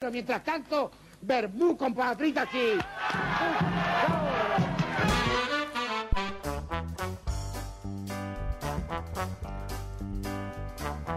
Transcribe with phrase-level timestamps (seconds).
[0.00, 2.78] Pero mientras tanto, Bermú con Patrita aquí.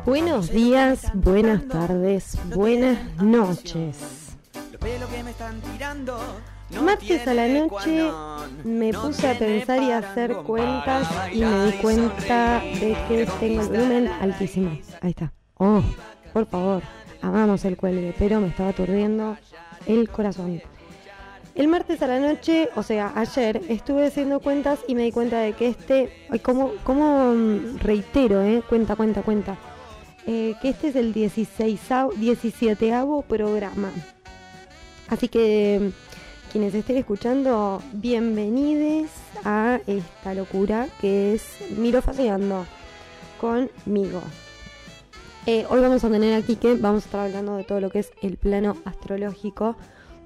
[0.05, 4.35] Buenos días, buenas tardes, buenas noches.
[6.81, 8.11] Martes a la noche
[8.65, 13.61] me puse a pensar y a hacer cuentas y me di cuenta de que tengo
[13.61, 14.77] el volumen altísimo.
[14.99, 15.31] Ahí está.
[15.55, 15.81] Oh,
[16.33, 16.83] por favor,
[17.21, 19.37] amamos el cuelgue, pero me estaba aturdiendo
[19.85, 20.61] el corazón.
[21.55, 25.39] El martes a la noche, o sea, ayer, estuve haciendo cuentas y me di cuenta
[25.39, 26.11] de que este,
[26.41, 29.57] como, como mm, reitero, eh, cuenta, cuenta, cuenta,
[30.25, 31.79] eh, que este es el 16
[32.17, 32.91] 17
[33.27, 33.91] programa.
[35.09, 35.91] Así que
[36.51, 39.11] quienes estén escuchando, bienvenidos
[39.45, 41.43] a esta locura que es
[41.77, 42.65] Miro Faseando
[43.39, 44.23] conmigo.
[45.45, 47.99] Eh, hoy vamos a tener aquí que vamos a estar hablando de todo lo que
[47.99, 49.75] es el plano astrológico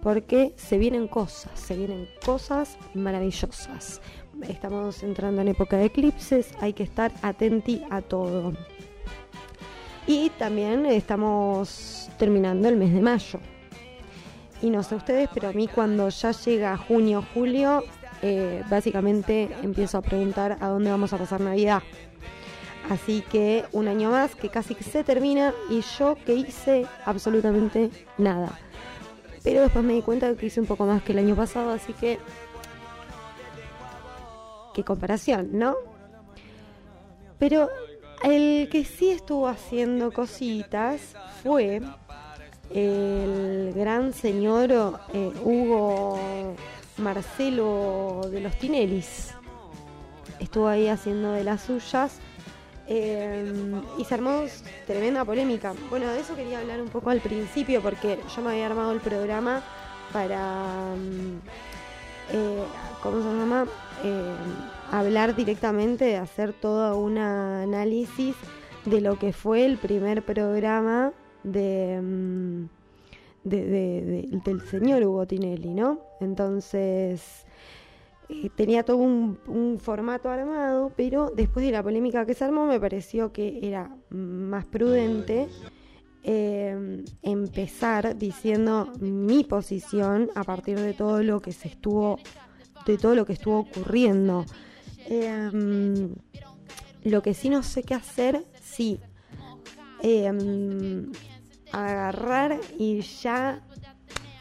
[0.03, 3.99] porque se vienen cosas, se vienen cosas maravillosas.
[4.47, 8.53] Estamos entrando en época de eclipses, hay que estar atenti a todo.
[10.05, 13.39] Y también estamos terminando el mes de mayo.
[14.61, 17.83] Y no sé ustedes, pero a mí cuando ya llega junio, julio,
[18.21, 21.81] eh, básicamente empiezo a preguntar a dónde vamos a pasar Navidad.
[22.89, 28.57] Así que un año más que casi se termina y yo que hice absolutamente nada.
[29.43, 31.71] Pero después me di cuenta de que hice un poco más que el año pasado,
[31.71, 32.19] así que...
[34.73, 35.75] Qué comparación, ¿no?
[37.39, 37.69] Pero
[38.23, 41.81] el que sí estuvo haciendo cositas fue
[42.73, 44.71] el gran señor
[45.13, 46.19] eh, Hugo
[46.97, 49.33] Marcelo de los Tinelis.
[50.39, 52.19] Estuvo ahí haciendo de las suyas
[52.87, 53.45] eh,
[53.97, 54.43] y se armó
[54.85, 55.73] tremenda polémica.
[55.89, 58.99] Bueno, de eso quería hablar un poco al principio porque yo me había armado el
[58.99, 59.61] programa
[60.13, 61.39] para, mm,
[62.31, 62.63] eh,
[63.03, 63.65] ¿cómo se llama?
[64.03, 64.35] Eh,
[64.91, 68.35] hablar directamente, de hacer todo un análisis
[68.85, 71.11] de lo que fue el primer programa
[71.43, 72.65] de, mm,
[73.43, 75.99] del señor Hugo Tinelli, ¿no?
[76.21, 77.46] Entonces
[78.29, 82.79] eh, tenía todo un, formato armado, pero después de la polémica que se armó me
[82.79, 85.47] pareció que era más prudente
[86.23, 92.19] eh, empezar diciendo mi posición a partir de todo lo que se estuvo,
[92.85, 94.45] de todo lo que estuvo ocurriendo.
[95.05, 96.09] Eh,
[97.03, 98.99] lo que sí no sé qué hacer, sí.
[101.71, 103.61] agarrar y ya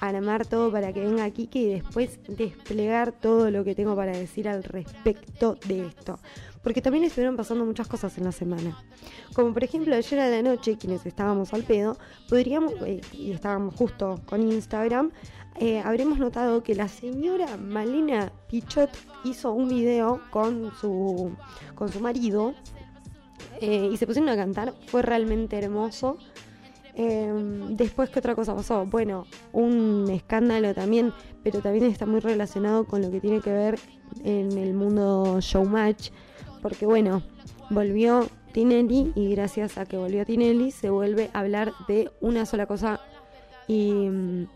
[0.08, 4.48] armar todo para que venga Kike y después desplegar todo lo que tengo para decir
[4.48, 6.18] al respecto de esto.
[6.62, 8.82] Porque también estuvieron pasando muchas cosas en la semana.
[9.34, 11.96] Como por ejemplo ayer a la noche, quienes estábamos al pedo,
[12.28, 15.12] podríamos, eh, y estábamos justo con Instagram,
[15.58, 18.90] eh, habremos notado que la señora Malena Pichot
[19.24, 21.34] hizo un video con su,
[21.74, 22.54] con su marido
[23.60, 24.74] eh, y se pusieron a cantar.
[24.88, 26.18] Fue realmente hermoso.
[26.98, 28.86] Em, después, ¿qué otra cosa pasó?
[28.86, 31.12] Bueno, un escándalo también,
[31.42, 33.78] pero también está muy relacionado con lo que tiene que ver
[34.24, 36.08] en el mundo showmatch,
[36.62, 37.22] porque bueno,
[37.68, 42.64] volvió Tinelli y gracias a que volvió Tinelli se vuelve a hablar de una sola
[42.64, 42.98] cosa
[43.68, 44.46] y mm,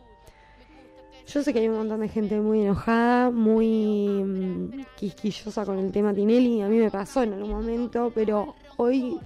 [1.27, 5.93] yo sé que hay un montón de gente muy enojada, muy mm, quisquillosa con el
[5.93, 9.19] tema Tinelli, a mí me pasó en algún momento, pero hoy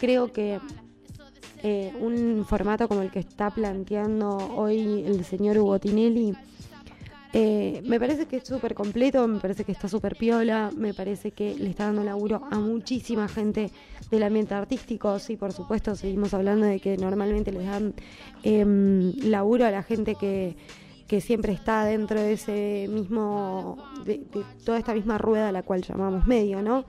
[0.00, 0.58] creo que
[1.62, 6.34] eh, un formato como el que está planteando hoy el señor Hugo Tinelli.
[7.32, 11.30] Eh, me parece que es súper completo, me parece que está súper piola, me parece
[11.30, 13.70] que le está dando laburo a muchísima gente
[14.10, 15.18] del ambiente artístico.
[15.18, 17.94] Sí, por supuesto, seguimos hablando de que normalmente les dan
[18.42, 20.56] em, laburo a la gente que,
[21.06, 24.22] que siempre está dentro de ese mismo, de,
[24.64, 26.84] toda esta misma rueda a la cual llamamos medio, ¿no?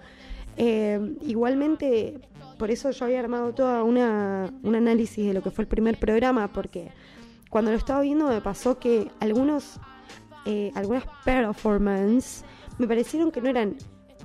[0.57, 2.19] Eh, igualmente
[2.61, 5.97] por eso yo había armado todo una, un análisis de lo que fue el primer
[5.97, 6.91] programa, porque
[7.49, 9.79] cuando lo estaba viendo me pasó que algunos,
[10.45, 12.45] eh, algunas performances
[12.77, 13.77] me parecieron que no eran,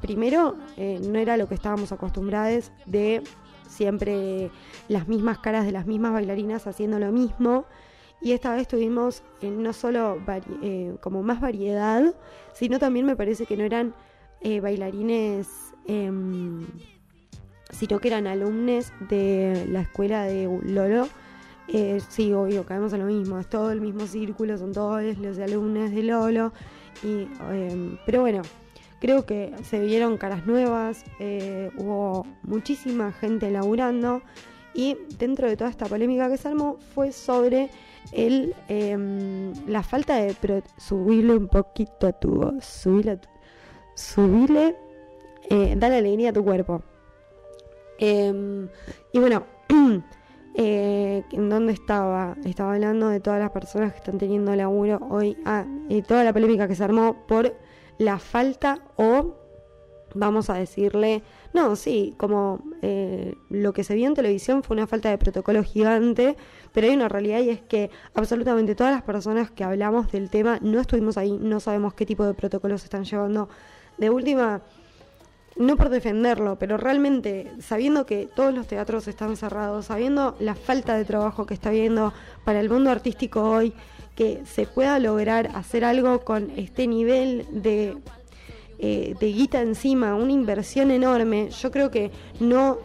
[0.02, 3.22] primero, eh, no era lo que estábamos acostumbrados de
[3.66, 4.50] siempre
[4.88, 7.64] las mismas caras de las mismas bailarinas haciendo lo mismo.
[8.20, 10.18] Y esta vez tuvimos eh, no solo
[11.00, 12.14] como más variedad,
[12.52, 13.94] sino también me parece que no eran
[14.42, 15.48] bailarines
[15.86, 16.66] em,
[17.70, 21.08] sino que eran alumnos de la escuela de Lolo.
[21.68, 25.38] Eh, sí, obvio, caemos en lo mismo, es todo el mismo círculo, son todos los
[25.38, 26.52] alumnos de Lolo.
[27.02, 28.42] Y, em, pero bueno,
[29.00, 34.22] creo que se vieron caras nuevas, eh, hubo muchísima gente laburando
[34.74, 37.70] y dentro de toda esta polémica que se armó fue sobre
[38.12, 40.34] el, em, la falta de...
[40.76, 43.18] Subirle un poquito a tu voz, tu-
[43.94, 44.76] subirle
[45.50, 46.82] eh, dale alegría a tu cuerpo.
[47.98, 48.68] Em,
[49.12, 49.44] y bueno,
[50.54, 52.36] eh, ¿en dónde estaba?
[52.44, 55.36] Estaba hablando de todas las personas que están teniendo laburo hoy.
[55.44, 57.54] Ah, y toda la polémica que se armó por
[57.98, 59.34] la falta o,
[60.14, 61.22] vamos a decirle,
[61.54, 65.62] no, sí, como eh, lo que se vio en televisión fue una falta de protocolo
[65.62, 66.36] gigante,
[66.72, 70.58] pero hay una realidad y es que absolutamente todas las personas que hablamos del tema
[70.60, 73.48] no estuvimos ahí, no sabemos qué tipo de protocolos están llevando.
[73.96, 74.60] De última,
[75.56, 80.96] no por defenderlo, pero realmente sabiendo que todos los teatros están cerrados, sabiendo la falta
[80.96, 82.12] de trabajo que está habiendo
[82.44, 83.72] para el mundo artístico hoy,
[84.14, 87.96] que se pueda lograr hacer algo con este nivel de,
[88.78, 92.10] eh, de guita encima, una inversión enorme, yo creo que
[92.40, 92.78] no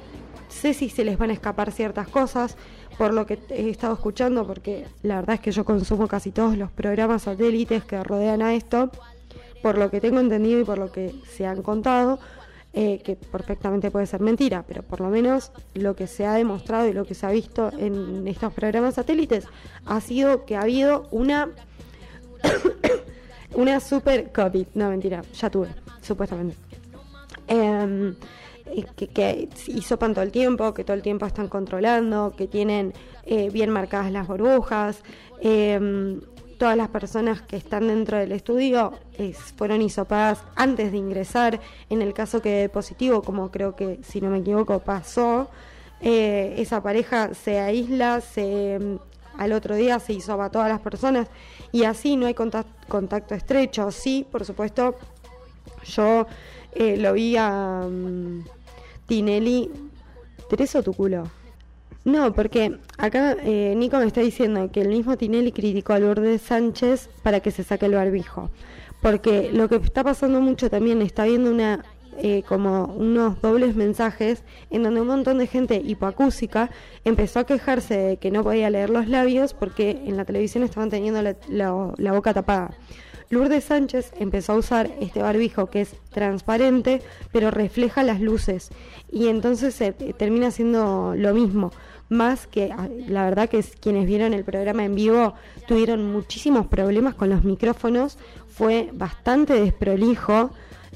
[0.50, 2.58] sé si se les van a escapar ciertas cosas
[2.98, 6.58] por lo que he estado escuchando, porque la verdad es que yo consumo casi todos
[6.58, 8.92] los programas satélites que rodean a esto,
[9.62, 12.20] por lo que tengo entendido y por lo que se han contado,
[12.74, 16.88] eh, que perfectamente puede ser mentira, pero por lo menos lo que se ha demostrado
[16.88, 19.46] y lo que se ha visto en estos programas satélites
[19.86, 21.50] ha sido que ha habido una
[23.56, 25.70] una super COVID, no mentira, ya tuve,
[26.02, 26.56] supuestamente.
[27.48, 28.16] Em,
[28.68, 32.94] eh, que, que hisopan todo el tiempo, que todo el tiempo están controlando, que tienen
[33.26, 35.04] eh, bien marcadas las burbujas.
[35.42, 36.22] em,
[36.62, 41.60] todas las personas que están dentro del estudio es- fueron hisopadas antes de ingresar.
[41.90, 45.50] En el caso que dé positivo, como creo que, si no me equivoco, pasó,
[46.02, 49.00] eh, esa pareja se aísla, se, em,
[49.40, 51.30] al otro día se hisopa a todas las personas
[51.72, 53.90] y así no hay contac- contacto estrecho.
[53.90, 54.94] Sí, por supuesto,
[55.86, 56.28] yo
[56.74, 58.46] eh, lo vi a mm,
[59.08, 59.72] Tinelli.
[60.48, 61.24] ¿Tereso tu culo?
[62.04, 66.42] No, porque acá eh, Nico me está diciendo que el mismo Tinelli criticó a Lourdes
[66.42, 68.50] Sánchez para que se saque el barbijo.
[69.02, 71.84] Porque lo que está pasando mucho también está viendo una
[72.18, 76.70] eh, como unos dobles mensajes en donde un montón de gente hipoacúsica
[77.06, 80.90] empezó a quejarse de que no podía leer los labios porque en la televisión estaban
[80.90, 82.72] teniendo la- la- la boca tapada.
[83.30, 87.02] Lourdes Sánchez empezó a usar este barbijo que es transparente,
[87.32, 88.70] pero refleja las luces.
[89.10, 91.72] Y entonces eh, termina siendo lo mismo.
[92.12, 92.70] Más que,
[93.08, 95.34] la verdad que es- quienes vieron el programa en vivo
[95.66, 98.18] tuvieron muchísimos problemas con los micrófonos.
[98.50, 100.52] Fue bastante desprolijo.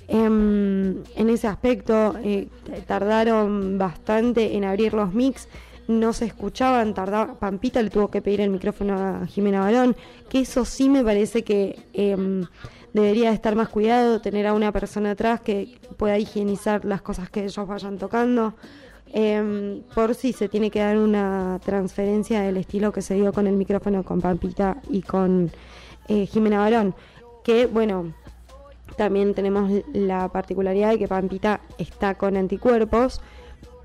[0.09, 2.50] Em, en ese aspecto eh,
[2.85, 5.47] tardaron bastante en abrir los mix,
[5.88, 9.95] no se escuchaban, tardaba, Pampita le tuvo que pedir el micrófono a Jimena Barón,
[10.29, 12.45] que eso sí me parece que em,
[12.94, 17.45] debería estar más cuidado, tener a una persona atrás que pueda higienizar las cosas que
[17.45, 18.53] ellos vayan tocando,
[19.15, 23.47] em, por si se tiene que dar una transferencia del estilo que se dio con
[23.47, 25.51] el micrófono con Pampita y con
[26.09, 26.94] eh, Jimena Barón,
[27.44, 28.13] que bueno,
[28.97, 33.21] también tenemos la particularidad de que Pampita está con anticuerpos,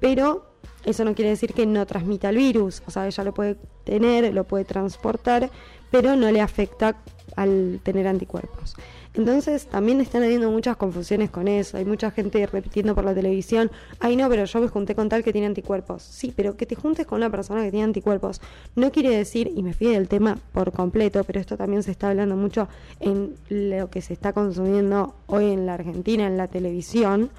[0.01, 0.51] pero
[0.85, 2.83] eso no quiere decir que no transmita el virus.
[2.87, 5.49] O sea, ella lo puede tener, lo puede transportar,
[5.91, 6.97] pero no le afecta
[7.37, 8.75] al tener anticuerpos.
[9.15, 11.77] Entonces también están habiendo muchas confusiones con eso.
[11.77, 15.25] Hay mucha gente repitiendo por la televisión, ay no, pero yo me junté con tal
[15.25, 16.03] que tiene anticuerpos.
[16.03, 18.41] Sí, pero que te juntes con una persona que tiene anticuerpos
[18.77, 22.11] no quiere decir, y me fui del tema por completo, pero esto también se está
[22.11, 22.69] hablando mucho
[23.01, 27.31] en lo que se está consumiendo hoy en la Argentina, en la televisión.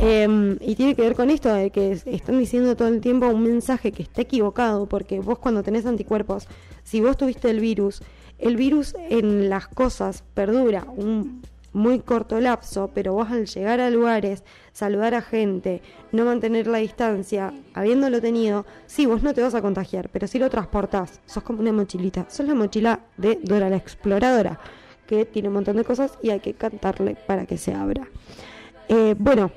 [0.00, 3.26] Eh, y tiene que ver con esto de que es- están diciendo todo el tiempo
[3.26, 6.46] un mensaje que está equivocado, porque vos cuando tenés anticuerpos,
[6.84, 8.00] si vos tuviste el virus,
[8.38, 11.42] el virus en las cosas perdura un
[11.72, 14.42] muy corto lapso, pero vos al llegar a lugares,
[14.72, 19.62] saludar a gente, no mantener la distancia, habiéndolo tenido, sí, vos no te vas a
[19.62, 23.76] contagiar, pero si lo transportás, sos como una mochilita, sos la mochila de Dora la
[23.76, 24.58] Exploradora,
[25.06, 28.08] que tiene un montón de cosas y hay que cantarle para que se abra.
[28.88, 29.52] Eh, bueno,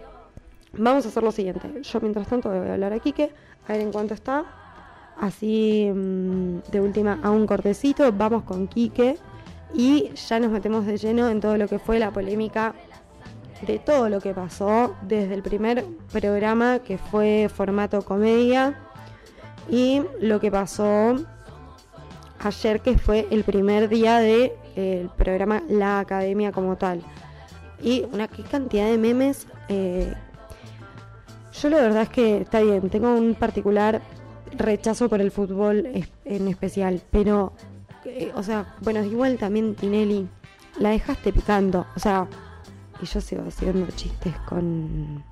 [0.74, 1.82] Vamos a hacer lo siguiente.
[1.82, 3.32] Yo mientras tanto voy a hablar a Quique,
[3.68, 4.46] a ver en cuánto está.
[5.22, 9.18] Así mm, de última a un cortecito, vamos con Quique
[9.72, 12.74] y ya nos metemos de lleno en todo lo que fue la polémica
[13.66, 18.80] de todo lo que pasó desde el primer programa que fue formato comedia
[19.70, 21.16] y lo que pasó
[22.40, 27.04] ayer que fue el primer día del programa La Academia como tal.
[27.80, 30.12] Y una qué cantidad de memes eh,
[31.62, 34.02] yo la verdad es que está bien, tengo un particular
[34.58, 35.88] rechazo por el fútbol
[36.26, 37.54] en especial, pero,
[38.06, 40.28] eh, o sea, bueno, igual también Tinelli,
[40.80, 42.28] la dejaste picando, o sea,
[43.02, 45.24] y yo sigo haciendo chistes con...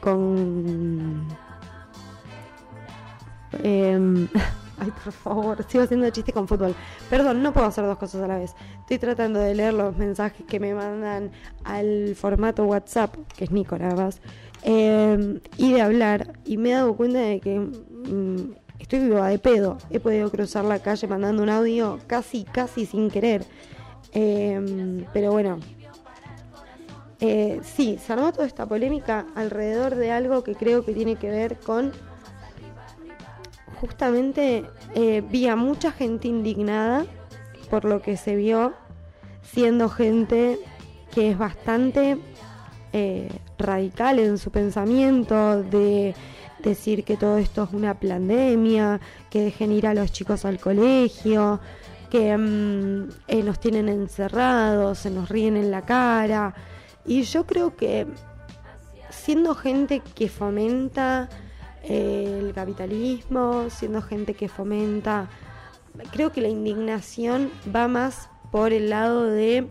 [0.00, 1.28] con...
[3.62, 4.28] em,
[4.80, 6.74] Ay, por favor, sigo haciendo chiste con fútbol.
[7.10, 8.54] Perdón, no puedo hacer dos cosas a la vez.
[8.80, 11.32] Estoy tratando de leer los mensajes que me mandan
[11.64, 14.08] al formato WhatsApp, que es Nico nada
[14.62, 16.32] eh, y de hablar.
[16.44, 19.78] Y me he dado cuenta de que mm, estoy viva de pedo.
[19.90, 23.44] He podido cruzar la calle mandando un audio casi, casi sin querer.
[24.12, 25.58] Eh, pero bueno,
[27.20, 31.28] eh, sí, se armó toda esta polémica alrededor de algo que creo que tiene que
[31.28, 31.92] ver con
[33.78, 34.64] justamente
[34.94, 37.04] eh, vi a mucha gente indignada
[37.68, 38.72] por lo que se vio,
[39.42, 40.58] siendo gente
[41.14, 42.18] que es bastante
[42.92, 43.28] eh,
[43.60, 46.14] radical en su pensamiento, de
[46.62, 49.00] decir que todo esto es una pandemia,
[49.30, 51.60] que dejen ir a los chicos al colegio,
[52.10, 56.54] que mm, eh, nos tienen encerrados, se nos ríen en la cara.
[57.06, 58.06] Y yo creo que
[59.10, 61.28] siendo gente que fomenta
[61.82, 65.28] el capitalismo, siendo gente que fomenta,
[66.12, 69.66] creo que la indignación va más por el lado de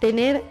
[0.00, 0.42] tener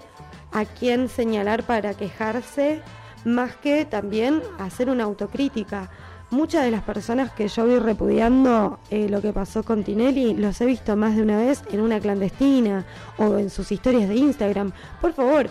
[0.52, 2.82] a quien señalar para quejarse,
[3.26, 5.90] más que también hacer una autocrítica.
[6.30, 10.62] Muchas de las personas que yo vi repudiando eh, lo que pasó con Tinelli los
[10.62, 12.86] he visto más de una vez en una clandestina
[13.18, 14.72] o en sus historias de Instagram.
[15.02, 15.50] Por favor,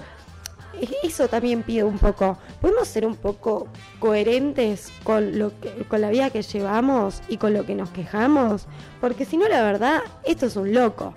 [1.02, 2.38] eso también pido un poco.
[2.60, 5.52] ¿Podemos ser un poco coherentes con, lo
[5.88, 8.66] con la vida que llevamos y con lo que nos quejamos?
[9.00, 11.14] Porque si no, la verdad, esto es un loco.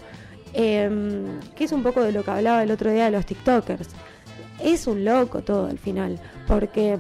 [0.54, 3.90] Em, que es un poco de lo que hablaba el otro día de los TikTokers.
[4.62, 7.00] Es un loco todo al final, porque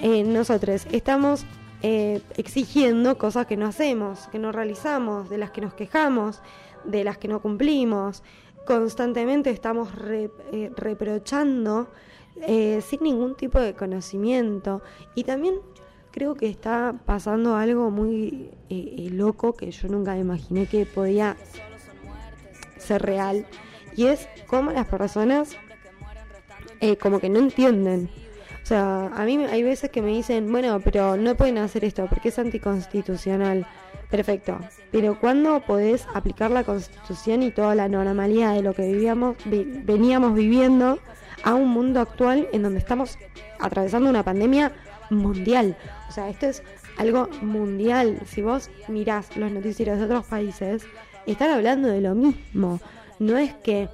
[0.00, 1.46] eh, nosotros estamos
[1.84, 6.40] eh, exigiendo cosas que no hacemos, que no realizamos, de las que nos quejamos,
[6.84, 8.22] de las que no cumplimos
[8.64, 11.88] constantemente estamos eh, reprochando
[12.36, 14.80] eh, sin ningún tipo de conocimiento.
[15.16, 15.56] Y también
[16.12, 18.50] creo que está pasando algo muy
[19.10, 21.36] loco que yo nunca imaginé que podía
[22.82, 23.46] ser real.
[23.96, 25.56] Y es como las personas
[27.00, 28.10] como que no entienden.
[28.62, 32.06] O sea, a mí hay veces que me dicen, bueno, pero no pueden hacer esto
[32.08, 33.66] porque es anticonstitucional.
[34.10, 34.58] Perfecto.
[34.90, 40.34] Pero ¿cuándo podés aplicar la constitución y toda la normalidad de lo que vivíamos, veníamos
[40.34, 40.98] viviendo
[41.44, 43.18] a un mundo actual en donde estamos
[43.58, 44.72] atravesando una pandemia
[45.10, 45.76] mundial?
[46.08, 46.62] O sea, esto es
[46.98, 48.20] algo mundial.
[48.26, 50.84] Si vos mirás los noticieros de otros países,
[51.26, 52.80] están hablando de lo mismo.
[53.18, 53.88] No es que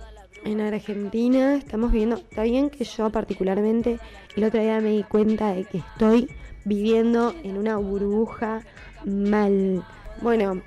[0.44, 3.98] en Argentina estamos viviendo, está bien que yo particularmente
[4.36, 6.28] el otro día me di cuenta de que estoy
[6.64, 8.62] viviendo en una burbuja
[9.04, 9.84] mal
[10.20, 10.62] bueno, me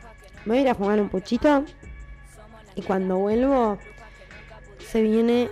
[0.45, 1.65] voy a ir a fumar un puchito
[2.75, 3.77] y cuando vuelvo
[4.79, 5.49] se viene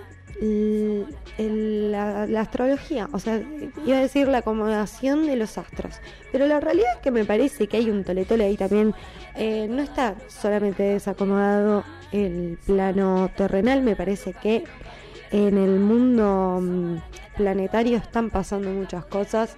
[1.47, 3.41] la, astrología, o sea,
[3.85, 5.99] iba a decir la acomodación de los astros,
[6.31, 8.93] pero la realidad es que me parece que hay un toletole ahí también,
[9.35, 14.63] eh, no está solamente desacomodado el plano terrenal, me parece que
[15.31, 16.97] en el mundo mm,
[17.37, 19.55] planetario están pasando muchas cosas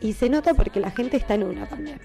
[0.00, 2.00] y se nota porque la gente está en una también.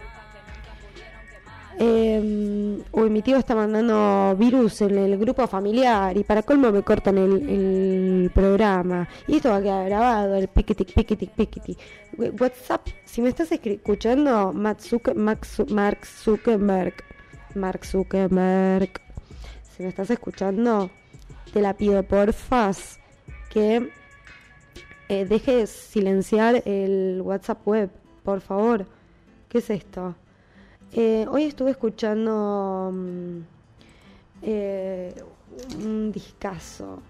[1.80, 7.18] Eh, mi tío está mandando virus en el grupo familiar y para colmo me cortan
[7.18, 9.08] el, programa.
[9.28, 11.78] Y esto va a quedar grabado, el piquiti, piquiti, piquiti.
[12.40, 16.94] WhatsApp, si me estás escuchando, Mark Zuckerberg,
[17.56, 18.90] Mark Zuckerberg,
[19.76, 20.90] si me estás escuchando,
[21.54, 23.00] te la pido porfas
[23.50, 23.90] que
[25.10, 27.90] eh, dejes silenciar el WhatsApp web,
[28.24, 28.86] por favor.
[29.48, 30.16] ¿Qué es esto?
[31.00, 33.42] Eh, hoy estuve escuchando mm,
[34.42, 35.14] eh,
[35.78, 37.04] un discazo.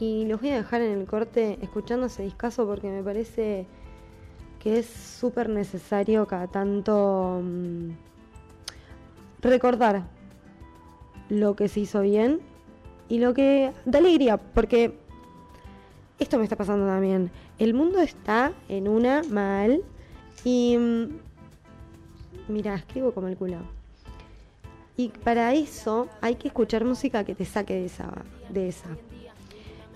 [0.00, 3.66] Y los voy a dejar en el corte escuchando ese discazo porque me parece
[4.58, 7.90] que es súper necesario cada tanto mm,
[9.42, 10.02] recordar
[11.28, 12.40] lo que se hizo bien
[13.08, 14.98] y lo que da alegría, porque
[16.18, 17.30] esto me está pasando también.
[17.60, 19.84] El mundo está en una mal
[20.42, 21.25] y mm,
[22.48, 23.58] Mira, escribo como el culo.
[24.96, 28.10] Y para eso hay que escuchar música que te saque de esa.
[28.48, 28.88] De esa.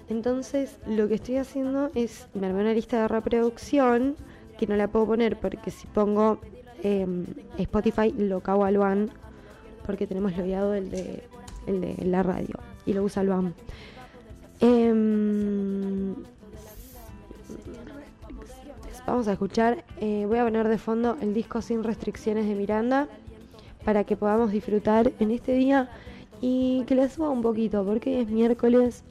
[0.08, 4.16] Entonces, lo que estoy haciendo es me armé una lista de reproducción
[4.58, 6.40] que no la puedo poner porque si pongo
[6.82, 7.24] em,
[7.56, 9.10] Spotify lo cago al van
[9.86, 11.22] porque tenemos logueado el de,
[11.66, 13.54] el de la radio y lo usa el van.
[19.06, 23.08] Vamos a escuchar, eh, voy a poner de fondo el disco Sin Restricciones de Miranda
[23.84, 25.88] para que podamos disfrutar en este día
[26.40, 29.04] y que le suba un poquito porque hoy es miércoles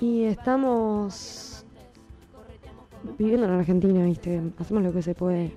[0.00, 1.64] y estamos
[3.18, 4.40] viviendo en Argentina, ¿viste?
[4.58, 5.52] Hacemos lo que se puede.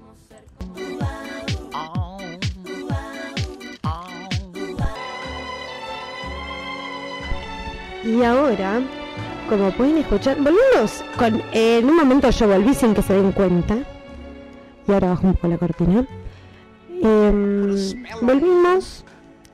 [8.03, 8.81] Y ahora
[9.49, 11.41] como pueden escuchar, volvimos con.
[11.51, 13.77] en un momento yo volví sin que se den cuenta.
[14.87, 16.05] Y ahora bajo un poco la cortina.
[17.01, 17.75] Em,
[18.21, 19.03] volvimos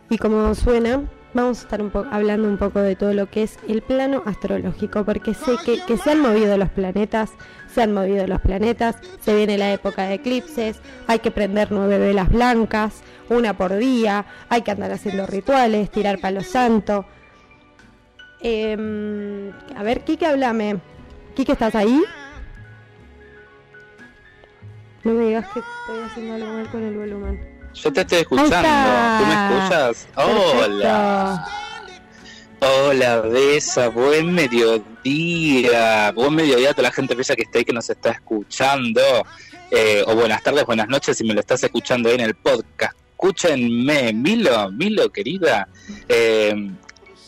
[0.09, 1.01] y como suena,
[1.33, 5.05] vamos a estar un hablando un poco de todo lo que es el plano astrológico,
[5.05, 7.31] porque sé que, que se han movido los planetas,
[7.73, 11.99] se han movido los planetas, se viene la época de eclipses, hay que prender nueve
[11.99, 17.05] velas blancas, una por día, hay que andar haciendo rituales, tirar palo santo.
[18.47, 20.77] Em, a ver, Kike, háblame.
[21.35, 21.99] Kike, ¿estás ahí?
[25.03, 27.71] No me digas que estoy haciendo algo mal con el volumen.
[27.73, 28.53] Yo te estoy escuchando.
[29.17, 30.07] ¿Tú me escuchas?
[30.15, 31.47] Hola.
[32.59, 33.87] Hola, Besa.
[33.87, 36.11] Buen mediodía.
[36.11, 39.01] Buen mediodía a toda la gente bella que está ahí que nos está escuchando.
[39.71, 42.95] Eh, o buenas tardes, buenas noches si me lo estás escuchando ahí en el podcast.
[43.09, 45.67] Escúchenme, Milo, Milo, querida.
[46.07, 46.53] Eh,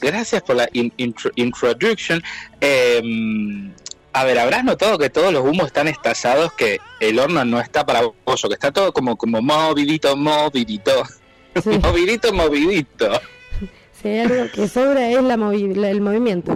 [0.01, 2.23] gracias por la introduction.
[2.61, 3.01] Eh,
[4.13, 7.85] a ver, habrás notado que todos los humos están estallados, que el horno no está
[7.85, 11.03] para pollo, que está todo como, como movidito, movidito.
[11.83, 13.21] movidito, movidito.
[14.01, 16.55] Si hay algo que sobra es la el movimiento.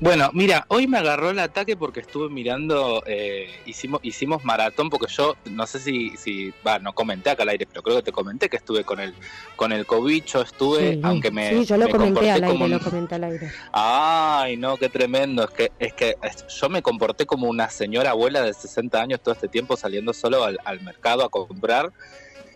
[0.00, 5.12] Bueno, mira, hoy me agarró el ataque porque estuve mirando, eh, hicimos hicimos maratón porque
[5.12, 8.12] yo no sé si si va, no comenté acá al aire, pero creo que te
[8.12, 9.12] comenté que estuve con el
[9.56, 13.24] con el cobicho, estuve aunque me Sí, yo lo comenté al aire, lo comenté al
[13.24, 13.50] aire.
[13.72, 16.14] Ay, no, qué tremendo, es que es que
[16.48, 20.44] yo me comporté como una señora abuela de 60 años todo este tiempo saliendo solo
[20.44, 21.90] al, mercado a comprar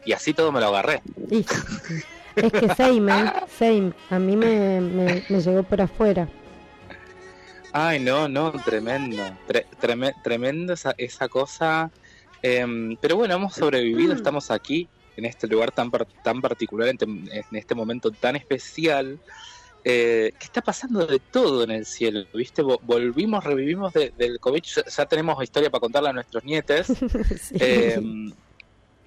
[0.05, 1.03] y así todo me lo agarré.
[2.37, 3.33] es que same, ¿eh?
[3.59, 6.29] same, a mí me, me, me llegó por afuera.
[7.73, 9.23] Ay, no, no, tremendo,
[10.23, 11.91] tremendo esa, esa cosa.
[12.43, 15.91] Em, pero bueno, hemos sobrevivido, estamos aquí, en este lugar tan,
[16.23, 19.19] tan particular, en, este momento tan especial.
[19.85, 22.27] Eh, ¿Qué está pasando de todo en el cielo?
[22.35, 22.63] ¿Viste?
[22.63, 26.89] Volvimos, revivimos del COVID, ya, tenemos historia para contarle a nuestros nietes.
[27.53, 28.33] Em,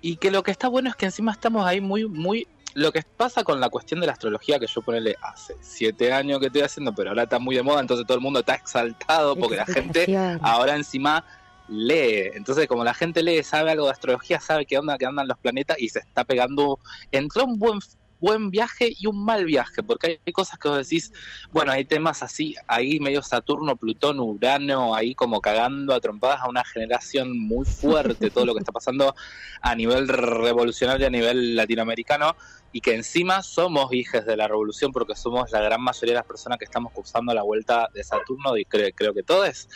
[0.02, 3.02] y que lo que está bueno es que encima estamos ahí muy, muy lo que
[3.04, 6.62] pasa con la cuestión de la astrología que yo ponele hace siete años que estoy
[6.62, 9.66] haciendo, pero ahora está muy de moda, entonces todo el mundo está exaltado porque la
[9.66, 10.06] gente
[10.42, 11.26] ahora encima
[11.70, 12.32] lee.
[12.34, 15.38] Entonces, como la gente lee, sabe algo de astrología, sabe qué onda, qué andan los
[15.38, 16.80] planetas y se está pegando.
[17.12, 17.80] Entró un buen
[18.20, 21.12] buen viaje y un mal viaje, porque hay cosas que vos decís,
[21.52, 26.50] bueno, hay temas así, ahí medio Saturno, Plutón, Urano, ahí como cagando a trompadas a
[26.50, 29.16] una generación muy fuerte, todo lo que está pasando
[29.62, 32.36] a nivel revolucionario, a nivel latinoamericano,
[32.76, 36.26] y que encima somos hijos de la revolución porque somos la gran mayoría de las
[36.26, 39.70] personas que estamos cursando la vuelta de Saturno y creo, creo que todos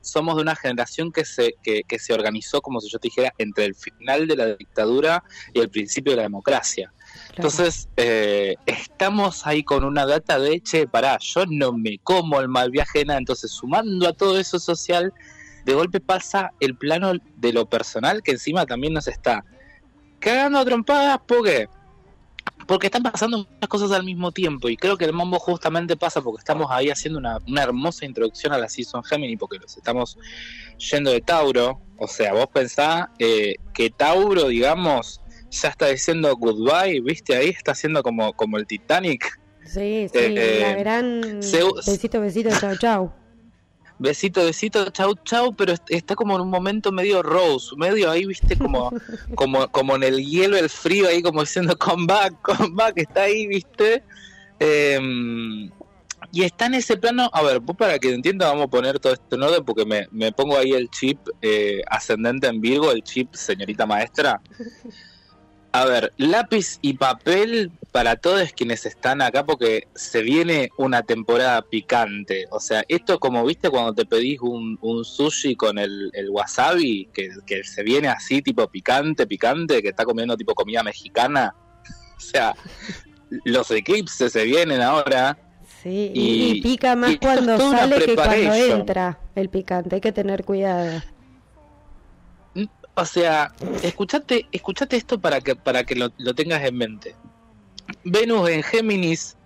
[0.00, 3.34] somos de una generación que se, que, que se organizó, como si yo te dijera,
[3.38, 6.92] entre el final de la dictadura y el principio de la democracia.
[7.34, 12.46] Entonces, eh, estamos ahí con una data de, che, pará, yo no me como el
[12.46, 13.18] mal viaje nada.
[13.18, 15.12] Entonces, sumando a todo eso social,
[15.64, 19.44] de golpe pasa el plano de lo personal que encima también nos está
[20.20, 21.68] cagando a trompadas porque
[22.66, 26.20] porque están pasando muchas cosas al mismo tiempo y creo que el mombo justamente pasa
[26.20, 30.18] porque estamos ahí haciendo una, hermosa introducción a la Season Gemini porque los estamos
[30.90, 37.00] yendo de Tauro, o sea, vos pensás eh, que Tauro, digamos, ya está diciendo goodbye,
[37.00, 39.40] viste, ahí está haciendo como, como el Titanic.
[39.64, 43.23] Sí, sí, eh, la gran besito, besito, chau, chau.
[43.98, 48.56] Besito, besito, chau, chau, pero está como en un momento medio Rose, medio ahí, viste,
[48.58, 48.90] como,
[49.36, 53.22] como, como en el hielo, el frío, ahí como diciendo come back, come back, está
[53.22, 54.02] ahí, viste.
[54.58, 55.70] Em,
[56.32, 59.12] y está en ese plano, a ver, vos para que entienda vamos a poner todo
[59.12, 63.02] esto en orden porque me, me pongo ahí el chip eh, ascendente en Virgo, el
[63.02, 64.40] chip señorita maestra.
[65.74, 71.62] A ver, lápiz y papel para todos quienes están acá porque se viene una temporada
[71.62, 72.46] picante.
[72.52, 77.82] O sea, esto como viste cuando te pedís un, sushi con el, wasabi, que, se
[77.82, 81.52] viene así tipo picante, picante, que está comiendo tipo comida mexicana.
[82.16, 82.54] O sea,
[83.44, 85.36] los eclipses se vienen ahora.
[85.82, 89.96] Sí, y, pica más cuando sale que cuando entra el picante.
[89.96, 91.02] Hay que tener cuidado.
[92.96, 93.52] O sea,
[93.82, 97.16] escuchate, escuchate esto para que, para que lo, tengas en mente.
[98.04, 99.36] Venus en Géminis,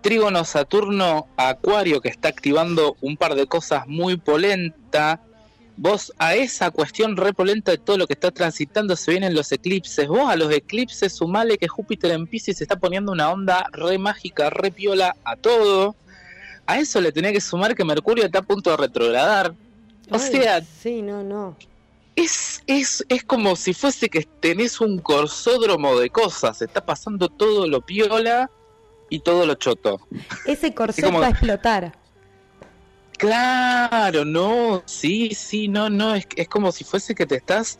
[0.00, 5.20] Trígono Saturno, Acuario, que está activando un par de cosas muy polenta.
[5.76, 10.08] Vos a esa cuestión repolenta de todo lo que está transitando se vienen los eclipses.
[10.08, 14.50] Vos a los eclipses sumale que Júpiter en Pisces está poniendo una onda re mágica,
[14.50, 15.94] re piola a todo.
[16.66, 19.54] A eso le tenía que sumar que Mercurio está a punto de retrogradar.
[20.10, 21.56] O sea, sí, no, no
[22.16, 27.66] es, es, es como si fuese que tenés un corsódromo de cosas, está pasando todo
[27.66, 28.50] lo piola
[29.08, 30.00] y todo lo choto.
[30.90, 31.92] Ese como- va a explotar.
[33.18, 37.78] Claro, no, sí, sí, no, no, es, es como si fuese que te estás,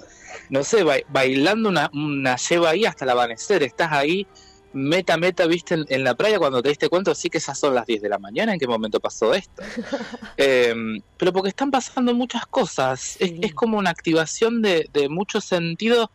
[0.51, 4.27] no sé, ba- bailando una, una lleva ahí hasta el amanecer, estás ahí,
[4.73, 7.75] meta, meta, viste, en, en la playa cuando te diste cuenta, sí que esas son
[7.75, 9.63] las 10 de la mañana, ¿en qué momento pasó esto?
[10.37, 16.09] Em, pero porque están pasando muchas cosas, es como una activación de, de muchos sentidos,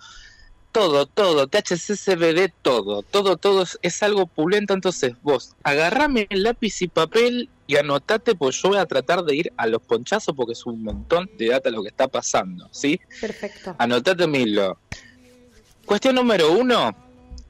[0.71, 6.43] todo, todo, THC, CBD, todo, todo, todo es, es algo pulento, entonces vos agarrame el
[6.43, 10.35] lápiz y papel y anotate, pues yo voy a tratar de ir a los ponchazos
[10.35, 12.99] porque es un montón de data lo que está pasando, ¿sí?
[13.21, 13.75] Perfecto.
[13.77, 14.77] Anotate, Milo.
[15.85, 16.95] Cuestión número uno,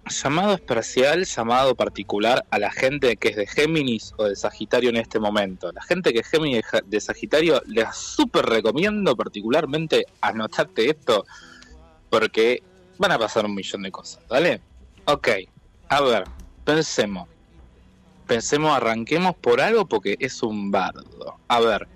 [0.10, 4.98] llamado especial, llamado particular a la gente que es de Géminis o de Sagitario en
[4.98, 5.72] este momento.
[5.72, 11.26] La gente que es Géminis de Sagitario, les súper recomiendo particularmente anotate esto
[12.10, 12.62] porque
[12.98, 14.62] van a pasar un millón de cosas, ¿vale?
[15.06, 15.30] Ok,
[15.90, 16.24] a ver,
[16.64, 17.28] pensemos.
[18.28, 21.38] Pensemos, arranquemos por algo porque es un bardo.
[21.48, 21.88] A ver,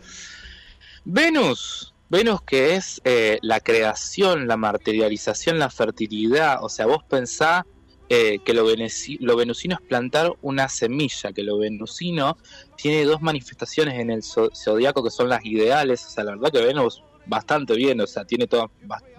[1.05, 6.63] Venus, Venus que es eh, la creación, la materialización, la fertilidad.
[6.63, 7.65] O sea, vos pensá
[8.09, 12.37] eh, que lo, veneci- lo venusino es plantar una semilla, que lo venusino
[12.75, 16.05] tiene dos manifestaciones en el zo- zodiaco que son las ideales.
[16.05, 18.69] O sea, la verdad que Venus bastante bien, o sea, tiene todas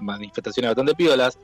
[0.01, 1.39] manifestaciones bastante piolas.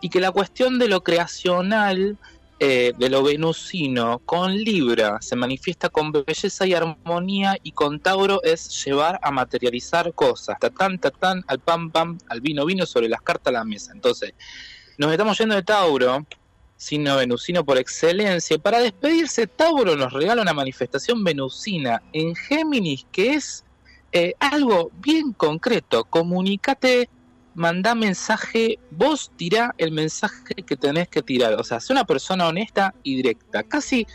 [0.00, 2.16] Y que la cuestión de lo creacional
[2.58, 8.42] eh, de lo venusino con Libra se manifiesta con belleza y armonía y con Tauro
[8.42, 13.20] es llevar a materializar cosas, tatán, tatán, al pam, pam, al vino, vino sobre las
[13.20, 13.92] cartas a la mesa.
[13.94, 14.32] Entonces,
[14.98, 16.26] nos estamos yendo de Tauro,
[16.80, 23.34] signo venusino por excelencia, para despedirse, Tauro nos regala una manifestación venusina en Géminis que
[23.34, 23.64] es
[24.12, 27.10] eh, algo bien concreto, comunícate
[27.54, 31.54] mandá mensaje, vos tirá el mensaje que tenés que tirar.
[31.54, 33.62] O sea, sé una persona honesta y directa.
[33.62, 34.06] Casi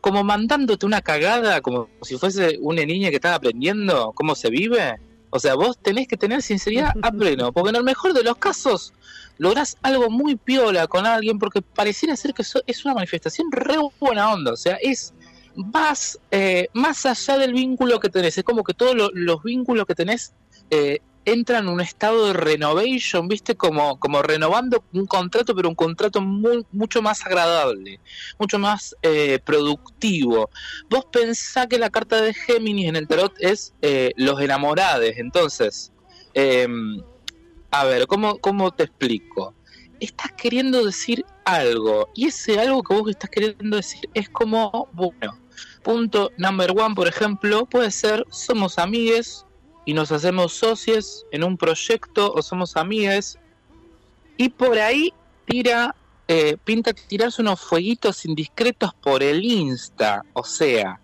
[0.00, 4.98] como mandándote una cagada, como si fuese una niña que está aprendiendo cómo se vive.
[5.36, 8.36] O sea, vos tenés que tener sinceridad a pleno, porque en el mejor de los
[8.36, 8.92] casos
[9.36, 13.76] lográs algo muy piola con alguien, porque pareciera ser que eso es una manifestación re
[13.98, 14.52] buena onda.
[14.52, 15.12] O sea, es
[15.56, 18.38] más, eh, más allá del vínculo que tenés.
[18.38, 20.32] Es como que todos lo- los vínculos que tenés
[20.70, 25.74] eh, entran en un estado de renovation, viste, como, como renovando un contrato, pero un
[25.74, 28.00] contrato muy, mucho más agradable,
[28.38, 30.50] mucho más eh, productivo.
[30.90, 35.92] Vos pensá que la carta de Géminis en el tarot es eh, los enamorades, entonces,
[36.34, 36.68] eh,
[37.70, 39.54] a ver, ¿cómo, ¿cómo te explico?
[40.00, 45.38] Estás queriendo decir algo, y ese algo que vos estás queriendo decir es como, bueno,
[45.82, 49.43] punto number one, por ejemplo, puede ser, somos amigues,
[49.84, 53.38] y nos hacemos socios en un proyecto o somos amigues
[54.36, 55.12] y por ahí
[55.46, 55.94] tira
[56.26, 61.00] eh, pinta tirarse unos fueguitos indiscretos por el Insta o sea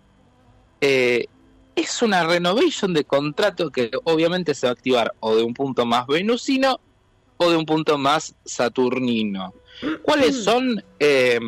[0.79, 1.27] eh,
[1.75, 5.85] es una renovation de contrato que obviamente se va a activar o de un punto
[5.85, 6.79] más venusino
[7.37, 9.53] o de un punto más saturnino
[10.03, 11.39] ¿Cuáles son eh,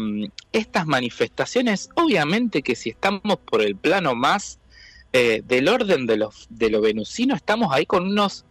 [0.51, 1.89] estas manifestaciones?
[1.95, 4.59] Obviamente que si estamos por el plano más
[5.13, 8.45] eh, del orden de, los, de lo venusino, estamos ahí con unos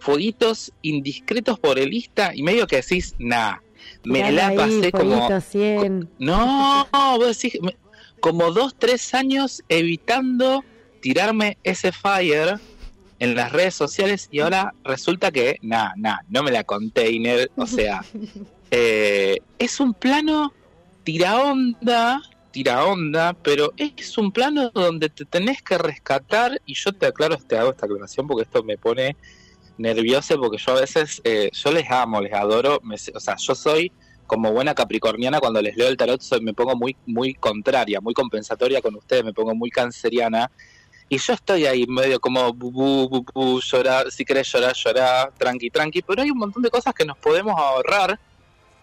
[0.00, 3.56] fueguitos indiscretos por el Insta y medio que decís, nah,
[4.04, 5.10] me la ahí, pasé como...
[5.28, 6.08] fueguito 100.
[6.18, 7.76] No, vos decís, me-
[8.20, 10.64] como dos, tres años evitando
[11.00, 12.58] tirarme ese fire
[13.18, 17.66] en las redes sociales y ahora resulta que, nah, nah, no me la container, o
[17.66, 18.04] sea,
[18.70, 20.52] eh, es un plano
[21.04, 22.20] tira onda,
[22.56, 27.36] tira onda, pero es un plano donde te tenés que rescatar y yo te aclaro,
[27.36, 29.14] te hago esta aclaración porque esto me pone
[29.76, 33.92] nervioso porque yo a veces, eh, yo les amo, les adoro, o sea, yo soy
[34.26, 38.14] como buena capricorniana cuando les leo el tarot soy, me pongo muy muy contraria, muy
[38.14, 40.50] compensatoria con ustedes, me pongo muy canceriana
[41.10, 46.00] y yo estoy ahí medio como bu, bu, llorar, si querés llorar, llorar, tranqui, tranqui,
[46.00, 48.18] pero hay un montón de cosas que nos podemos ahorrar.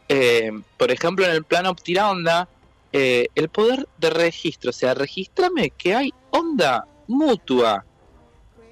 [0.08, 2.48] Eh, por ejemplo, en el plano tira onda,
[2.94, 7.86] eh, el poder de registro, o sea, registrame que hay onda mutua,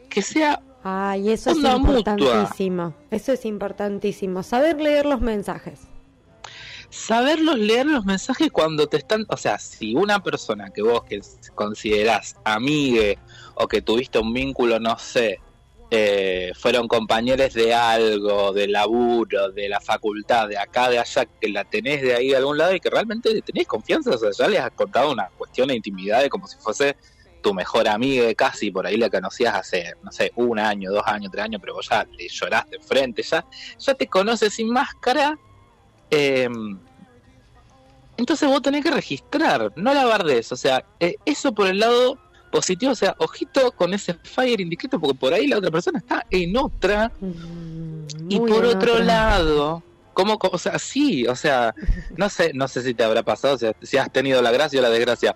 [0.10, 2.00] que sea Ay, eso es Onda mutua.
[2.00, 2.96] importantísimo.
[3.12, 4.42] Eso es importantísimo.
[4.42, 5.82] Saber leer los mensajes.
[6.90, 11.22] saberlos leer los mensajes cuando te están, o sea, si una persona que vos que
[11.56, 13.18] considerás amigue
[13.56, 15.40] o que tuviste un vínculo, no sé,
[15.94, 21.50] eh, fueron compañeros de algo, de laburo, de la facultad, de acá, de allá, que
[21.50, 24.32] la tenés de ahí de algún lado y que realmente le tenés confianza, o sea,
[24.32, 26.96] ya les has contado una cuestión de intimidad de como si fuese
[27.42, 31.30] tu mejor amiga casi, por ahí la conocías hace, no sé, un año, dos años,
[31.30, 33.46] tres años, pero vos ya le lloraste enfrente, ya,
[33.78, 35.38] ya te conoces sin máscara,
[36.10, 36.48] eh,
[38.16, 40.52] Entonces vos tenés que registrar, no la bardes.
[40.52, 42.18] O sea, eh, eso por el lado
[42.52, 46.24] positivo, o sea, ojito con ese fire indiscreto, porque por ahí la otra persona está
[46.30, 47.12] en otra.
[47.20, 49.06] Mm, Y por otro otra.
[49.06, 49.84] lado,
[50.14, 51.74] ¿cómo, co- o sea, sí, o sea,
[52.18, 54.80] no sé, no sé si te habrá pasado, o sea, si has tenido la gracia
[54.80, 55.34] o la desgracia.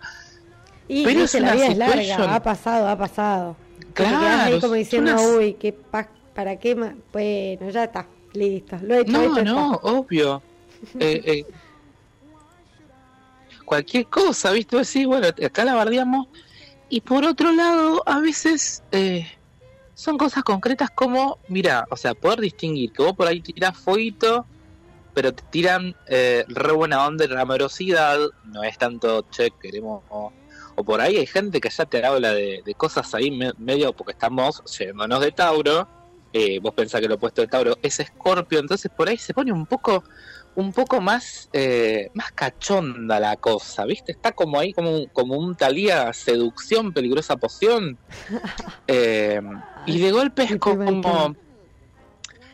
[0.88, 3.58] Y Pero es la vida es larga, ha pasado, ha pasado.
[3.94, 6.94] Te Claro, ahí como diciendo, uy, qué pa- ¿para qué más?
[7.12, 10.44] Bueno, ya está, listo, lo he hecho, No, hecho no, obvio.
[11.00, 11.46] Eh, eh,
[13.66, 14.78] cualquier cosa, ¿viste?
[14.78, 16.28] Decís, bueno, acá la bardeamos.
[16.90, 19.28] Y por otro lado, a veces eh,
[19.94, 24.46] son cosas concretas como, mira, o sea, poder distinguir que vos por ahí tirás fueguito,
[25.14, 30.04] pero te tiran eh, re buena onda y amorosidad, no es tanto, che, queremos...
[30.10, 30.32] O,
[30.84, 34.62] por ahí hay gente que ya te habla de, cosas ahí me- medio porque estamos
[34.78, 35.88] yéndonos de Tauro,
[36.34, 39.54] eh, vos pensás que lo opuesto de Tauro es Escorpio, entonces por ahí se pone
[39.54, 40.04] un poco
[40.56, 44.12] un poco más eh, más cachonda la cosa, ¿viste?
[44.14, 48.00] Está como ahí como un, como un talía seducción, peligrosa poción.
[48.88, 49.40] Eh,
[49.88, 51.34] y de golpe es como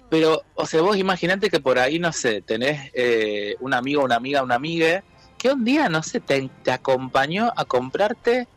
[0.10, 4.16] pero, o sea, vos imaginate que por ahí, no sé, tenés eh, un amigo, una
[4.16, 5.04] amiga, una amiga,
[5.38, 8.48] que un día, no sé, te, te acompañó a comprarte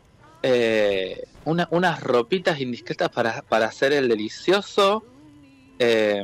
[0.41, 5.05] eh, una- unas ropitas indiscretas para, para hacer el delicioso,
[5.79, 6.23] eh,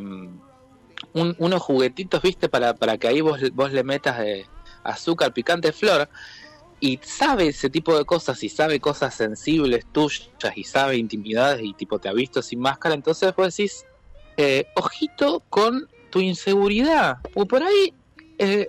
[1.13, 4.45] un- unos juguetitos, viste, para, para que ahí vos, vos le metas eh,
[4.83, 6.09] azúcar, picante, flor,
[6.79, 11.73] y sabe ese tipo de cosas, y sabe cosas sensibles tuyas, y sabe intimidades, y
[11.73, 13.85] tipo te ha visto sin máscara, entonces vos decís,
[14.37, 17.17] eh, ojito con tu inseguridad.
[17.35, 17.93] O por ahí,
[18.37, 18.67] eh,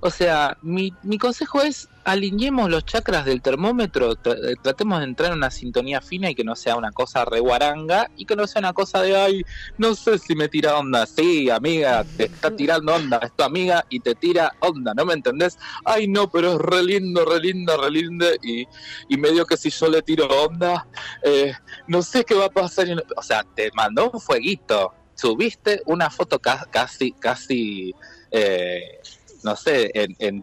[0.00, 5.30] o sea, mi, mi consejo es alineemos los chakras del termómetro, eh, tratemos de entrar
[5.30, 8.46] en una sintonía fina y que no sea una cosa re guaranga y que no
[8.46, 9.42] sea una cosa de, ay,
[9.78, 11.06] no sé si me tira onda.
[11.06, 15.14] Sí, amiga, te está tirando onda, es tu amiga y te tira onda, ¿no me
[15.14, 15.56] entendés?
[15.84, 18.66] Ay, no, pero es re lindo, re linda, re linda y,
[19.08, 20.86] y medio que si yo le tiro onda,
[21.22, 21.54] eh,
[21.86, 22.86] no sé qué va a pasar.
[23.16, 24.92] O sea, te mandó un fueguito.
[25.14, 27.94] Subiste una foto ca- casi, casi,
[28.30, 28.98] eh,
[29.44, 30.36] no sé, en, en.
[30.36, 30.42] En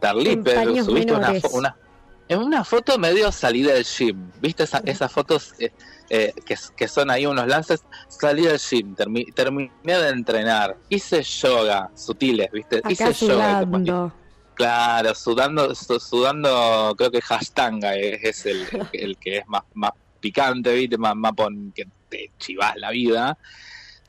[0.56, 1.76] paños Subiste una, una,
[2.30, 4.32] en una foto medio salida del gym.
[4.40, 5.72] ¿Viste esa- esas fotos eh,
[6.10, 7.84] eh, que, que son ahí unos lances?
[8.08, 10.78] Salí del gym, termi- terminé de entrenar.
[10.90, 12.78] Hice yoga, sutiles, ¿viste?
[12.78, 13.60] Acá Hice yoga.
[13.62, 14.14] sudando.
[14.54, 19.92] Claro, sudando, su- sudando, creo que hashtanga es, es el, el que es más, más
[20.20, 20.98] picante, ¿viste?
[20.98, 23.38] Más, más pon, que te chivas la vida.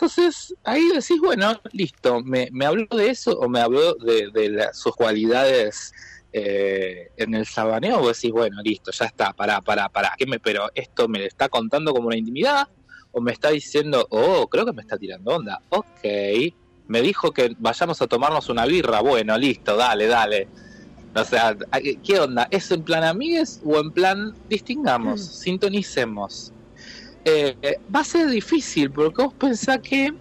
[0.07, 4.51] Entonces, ahí decís, bueno, listo, ¿me, me habló de eso o me habló de, de
[4.51, 5.93] la- sus cualidades
[6.33, 8.01] eh, en el sabaneo?
[8.01, 10.13] Vos decís, bueno, listo, ya está, pará, pará, pará.
[10.19, 12.67] ¿Qué me, pero esto me está contando como una intimidad
[13.13, 15.61] o me está diciendo, oh, creo que me está tirando onda.
[15.69, 15.87] Ok,
[16.89, 19.03] me dijo que vayamos a tomarnos una birra.
[19.03, 20.49] Bueno, listo, dale, dale.
[21.15, 21.57] O sea,
[22.03, 22.49] ¿qué onda?
[22.51, 26.53] ¿Es en plan amigues o en plan distingamos, sintonicemos?
[27.25, 30.13] Eh, va a ser difícil porque vos pensás que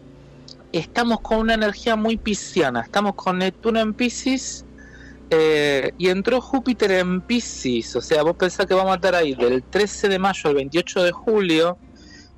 [0.71, 4.63] estamos con una energía muy pisciana, estamos con Neptuno en Piscis
[5.29, 9.33] eh, y entró Júpiter en Piscis, o sea, vos pensás que vamos a estar ahí
[9.33, 11.77] del 13 de mayo al 28 de julio,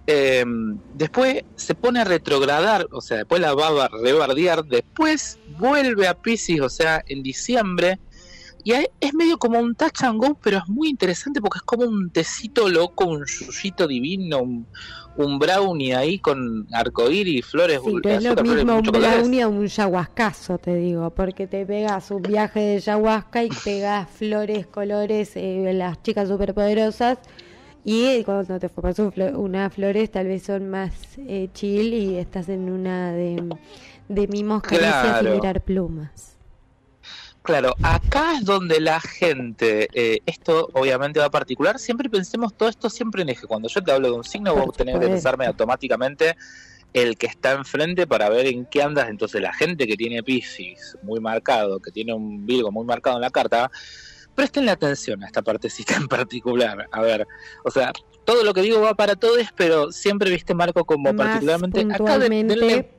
[0.08, 0.45] eh,
[0.93, 6.13] después se pone a retrogradar, o sea, después la va a rebardear, después vuelve a
[6.13, 7.99] Piscis, o sea, en diciembre,
[8.63, 11.84] y es medio como un touch and go, pero es muy interesante porque es como
[11.86, 14.65] un tecito loco, un yuyito divino, un,
[15.17, 19.67] un brownie ahí con arcoíris, flores, Sí, no es lo mismo un brownie a un
[19.67, 25.71] yahuascazo, te digo, porque te pegas un viaje de ayahuasca y pegas flores, colores, eh,
[25.73, 27.17] las chicas superpoderosas.
[27.86, 32.15] Y cuando te formas un flo- unas flores, tal vez son más eh, chill y
[32.15, 33.43] estás en una de,
[34.08, 35.30] de mimos, caricias Claro.
[35.34, 36.32] y mirar plumas.
[37.43, 42.69] Claro, acá es donde la gente, eh, esto obviamente va a particular, siempre pensemos todo
[42.69, 43.45] esto siempre en eje.
[43.47, 46.38] Cuando yo te hablo de un signo, vos tenés que pensarme automáticamente
[46.93, 49.10] el que está enfrente para ver en qué andas.
[49.10, 53.21] Entonces, la gente que tiene Pisces muy marcado, que tiene un Virgo muy marcado en
[53.21, 53.69] la carta,
[54.36, 56.88] prestenle atención a esta partecita en particular.
[56.91, 57.27] A ver,
[57.65, 57.91] o sea,
[58.23, 62.17] todo lo que digo va para todos, pero siempre viste Marco como Más particularmente acá
[62.19, 62.89] de, denle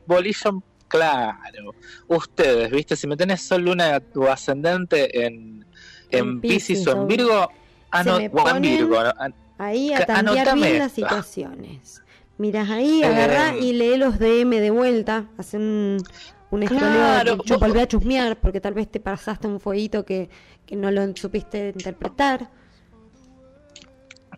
[0.99, 1.75] claro.
[2.09, 5.65] Ustedes, viste, si me tenés sol luna tu ascendente en,
[6.11, 7.49] en En Pisces o en Virgo,
[7.91, 9.29] ah, se no, me o en Virgo, no, ah,
[9.59, 12.03] Ahí a tantear bien las situaciones.
[12.37, 15.27] Miras ahí, agarrá Eh, y lee los DM de vuelta.
[15.39, 16.03] Hacen un,
[16.51, 20.29] un Claro, volví a chusmear porque tal vez te pasaste un fueguito que,
[20.67, 22.51] que no lo supiste interpretar.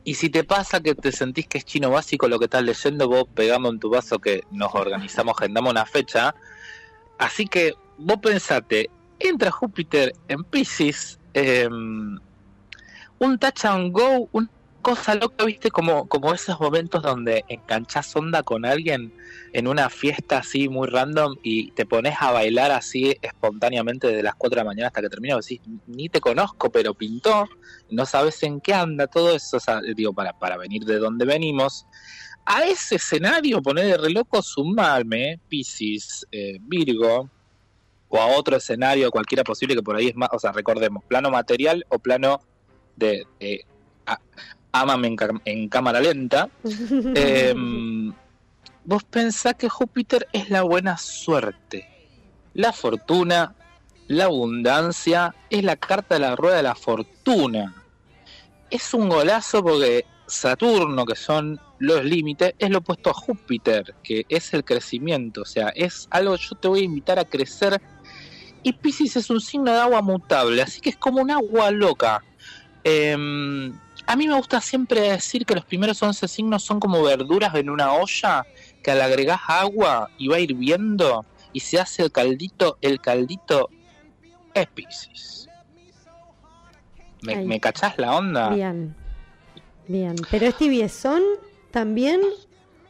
[0.06, 3.08] Y si te pasa que te sentís que es chino básico lo que estás leyendo,
[3.08, 6.32] vos pegamos en tu vaso que nos organizamos, agendamos una fecha.
[7.18, 8.88] Así que vos pensate,
[9.18, 11.68] entra Júpiter en Pisces eh,
[13.18, 14.48] un touch and go, una
[14.86, 19.12] cosa loca, viste, como, como esos momentos donde enganchás onda con alguien
[19.52, 24.36] en una fiesta así muy random y te pones a bailar así espontáneamente desde las
[24.36, 27.48] 4 de la mañana hasta que termina, decís, ni te conozco, pero pintó,
[27.90, 31.24] no sabes en qué anda todo eso, o sea, digo, para, para venir de donde
[31.24, 31.84] venimos.
[32.44, 37.28] A ese escenario, poner de reloco, sumarme, Pisces, eh, Virgo,
[38.06, 41.28] o a otro escenario, cualquiera posible, que por ahí es más, o sea, recordemos, plano
[41.28, 42.38] material o plano
[42.94, 43.26] de,
[45.04, 46.48] en, ca- en cámara lenta.
[47.14, 48.12] Em,
[48.84, 51.86] vos pensás que Júpiter es la buena suerte,
[52.54, 53.54] la fortuna,
[54.08, 57.74] la abundancia, es la carta de la rueda de la fortuna.
[58.70, 64.24] Es un golazo porque Saturno, que son los límites, es lo opuesto a Júpiter, que
[64.28, 67.80] es el crecimiento, o sea, es algo, yo te voy a invitar a crecer.
[68.62, 72.22] Y Pisces es un signo de agua mutable, así que es como un agua loca.
[72.82, 73.72] Em,
[74.06, 77.70] a mí me gusta siempre decir que los primeros 11 signos son como verduras en
[77.70, 78.46] una olla
[78.82, 83.68] que le agregás agua y va hirviendo y se hace el caldito, el caldito
[84.54, 85.48] es.
[87.22, 87.44] ¿Me.
[87.44, 88.50] ¿me cachás la onda?
[88.50, 88.94] Bien,
[89.88, 90.16] bien.
[90.30, 91.22] ¿Pero es tibiezón
[91.70, 92.20] también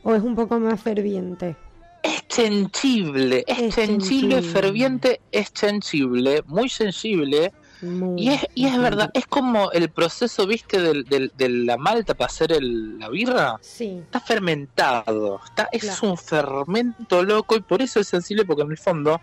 [0.03, 1.57] o es un poco más ferviente?
[2.03, 4.43] Es sensible, es, sensible.
[4.43, 7.53] ferviente, es sensible, muy sensible.
[7.87, 11.77] Muy Y es, y es verdad, es como el proceso, viste, del, del- de la
[11.77, 13.57] malta para hacer el- la birra.
[13.61, 16.11] Sí, Está fermentado, está, es Claro.
[16.11, 19.21] un fermento loco y por eso es sensible porque en el fondo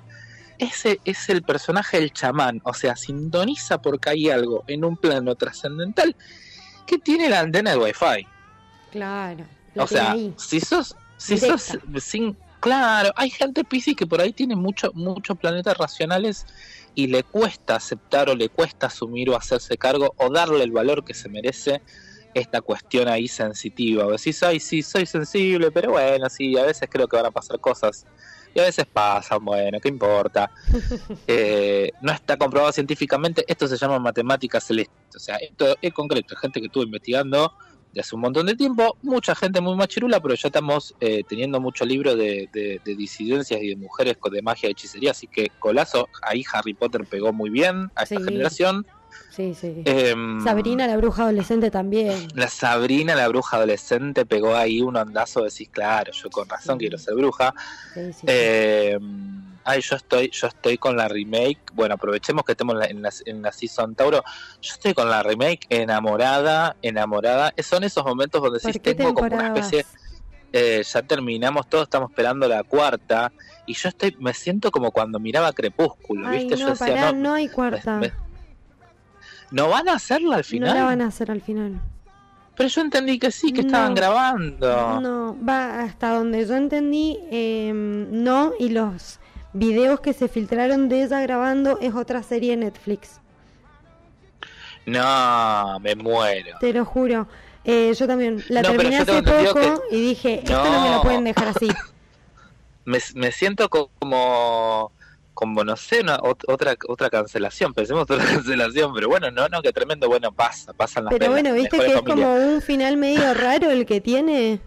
[0.60, 5.36] ese es el personaje del chamán, o sea, sintoniza porque hay algo en un plano
[5.36, 6.16] trascendental
[6.86, 8.28] que tiene la antena de wifi.
[8.92, 9.46] claro.
[9.76, 10.32] O sea, ahí.
[10.38, 11.58] si sos, si Directa.
[11.58, 16.46] sos sin, claro, hay gente Piscis que por ahí tiene mucho, muchos planetas racionales
[16.96, 21.04] y le cuesta aceptar o le cuesta asumir o hacerse cargo o darle el valor
[21.04, 21.82] que se merece
[22.34, 24.06] esta cuestión ahí sensitiva.
[24.06, 27.32] O decís, ay, sí, soy sensible, pero bueno, sí, a veces creo que van a
[27.32, 28.06] pasar cosas.
[28.56, 30.52] Y a veces pasan, bueno, ¿qué importa?
[31.28, 34.94] Eh, no está comprobado científicamente, esto se llama matemática celeste.
[35.16, 37.54] O sea, esto es concreto, gente que estuvo investigando
[37.94, 41.62] de hace un montón de tiempo, mucha gente muy machirula, pero ya estamos eh, teniendo
[41.62, 45.52] mucho libro de, de- de disidencias y de mujeres de magia y hechicería, así que
[45.60, 48.24] colazo, ahí Harry Potter pegó muy bien a esta Sí.
[48.24, 48.86] generación.
[49.30, 49.84] Sí, sí.
[49.86, 52.28] Em, Sabrina, la bruja adolescente también.
[52.36, 56.80] la Sabrina, la bruja adolescente, pegó ahí un andazo, decís, claro, yo con razón Sí.
[56.80, 57.54] quiero ser bruja.
[57.94, 58.26] Sí, sí, sí.
[59.66, 61.60] Ay, yo estoy, yo estoy con la remake.
[61.74, 64.24] Bueno, aprovechemos que estamos en la, en la, season Tauro.
[64.62, 67.54] Yo estoy con la remake enamorada, enamorada.
[67.64, 69.86] Son esos momentos donde ¿Por sí tengo como una especie.
[70.52, 73.32] eh, ya terminamos, todos estamos esperando la cuarta.
[73.66, 76.58] Y yo estoy, me siento como cuando miraba Crepúsculo, Ay, ¿viste?
[76.58, 77.98] yo no, decía, pará, no, no hay cuarta.
[77.98, 78.12] me-
[79.52, 80.70] ¿no van a hacerla al final.
[80.70, 81.80] No la van a hacer al final.
[82.56, 83.96] Pero yo entendí que sí, que estaban No.
[83.96, 85.00] grabando.
[85.02, 89.20] No, va hasta donde yo entendí, eh, no, y los
[89.54, 93.20] videos que se filtraron de ella grabando es otra serie de Netflix,
[94.86, 96.58] No, me muero.
[96.60, 97.28] te lo juro.
[97.64, 101.24] Eh, yo también la No, terminé hace poco y dije, esto no me lo pueden
[101.24, 101.70] dejar así.
[102.86, 104.92] me, me siento co- como
[105.34, 109.62] como no sé una, ot- otra otra cancelación pensemos otra cancelación pero bueno no no
[109.64, 113.34] que tremendo bueno pasa pasan las Pero bueno, viste que es como un final medio
[113.34, 114.60] raro el que tiene.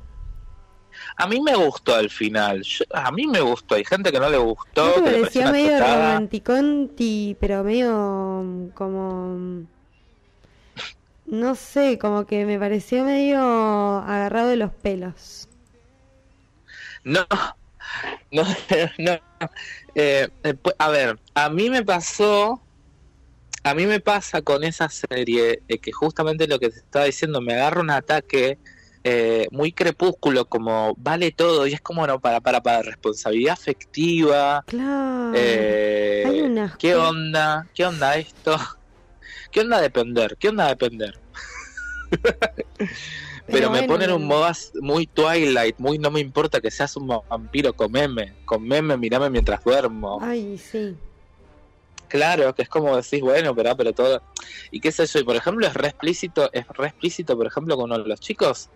[1.17, 2.63] A mí me gustó el final.
[2.63, 3.75] Yo- a mí me gustó.
[3.75, 7.65] Hay gente que no le gustó ¿No te que le pareció parecía medio romanticonti, pero
[7.65, 9.35] medio mm, como...
[9.37, 9.67] mm,
[11.27, 15.49] No sé, como que me pareció medio agarrado de los pelos.
[17.05, 17.27] no
[18.31, 18.43] no
[18.99, 19.13] no.
[19.95, 22.63] Eh, eh, a ver a mí me pasó
[23.65, 27.41] a mí me pasa con esa serie eh, que justamente lo que te estaba diciendo
[27.41, 28.61] me agarra un ataque
[29.09, 34.65] eh, muy crepúsculo como vale todo y es como no para para para responsabilidad afectiva
[34.67, 35.33] Claro.
[35.37, 38.57] eh, Hay unas qué onda qué onda esto
[39.53, 41.15] qué onda depender qué onda depender
[43.47, 44.51] pero, me bueno, ponen un modo
[44.81, 50.19] muy Twilight, muy no me importa que seas un vampiro, comeme, comeme, mirame mientras duermo.
[50.21, 50.97] Ay, sí.
[52.09, 54.23] Claro, que es como decís, bueno, pero, ah, pero todo.
[54.71, 57.77] Y qué sé yo, y por ejemplo, es re explícito, es re explícito, por ejemplo,
[57.77, 58.69] con uno de los chicos.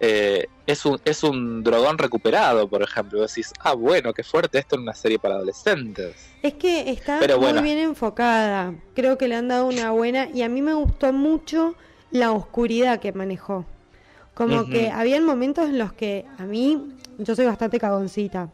[0.00, 3.18] Eh, es un es un dragón recuperado, por ejemplo.
[3.18, 6.14] Y decís, ah, bueno, qué fuerte esto en una serie para adolescentes.
[6.42, 7.62] Es que está Pero muy bueno.
[7.62, 8.74] bien enfocada.
[8.94, 10.28] Creo que le han dado una buena.
[10.32, 11.74] Y a mí me gustó mucho
[12.10, 13.64] la oscuridad que manejó.
[14.34, 16.78] Como que habían momentos en los que a mí,
[17.18, 18.50] yo soy bastante cagoncita.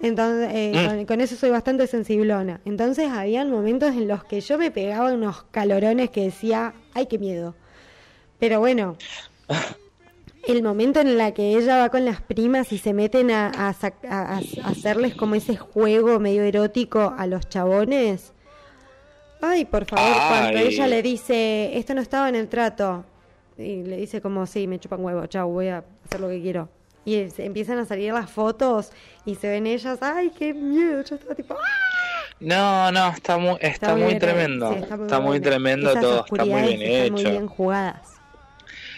[0.00, 0.86] Entonces, eh, Mm.
[0.86, 2.60] con, con eso soy bastante sensiblona.
[2.64, 7.18] Entonces, habían momentos en los que yo me pegaba unos calorones que decía, ay, qué
[7.18, 7.54] miedo.
[8.38, 8.96] Pero bueno,
[10.46, 13.74] el momento en la que ella va con las primas y se meten a, a
[14.08, 18.32] a- hacerles como ese juego medio erótico a los chabones.
[19.40, 23.04] Ay, por favor, cuando ella le dice, esto no estaba en el trato.
[23.58, 26.68] Y le dice como, sí, me chupan huevo, chau, voy a hacer lo que quiero.
[27.04, 28.92] Y empiezan a salir las fotos
[29.24, 31.02] y se ven ellas, ay, qué miedo.
[31.02, 31.66] Yo estaba tipo, ¡ah!
[32.38, 34.72] No, no, está muy, está muy tremendo.
[34.72, 37.12] sí, está muy, tremendo Esas todo, está muy bien hecho.
[37.12, 38.11] muy bien jugadas.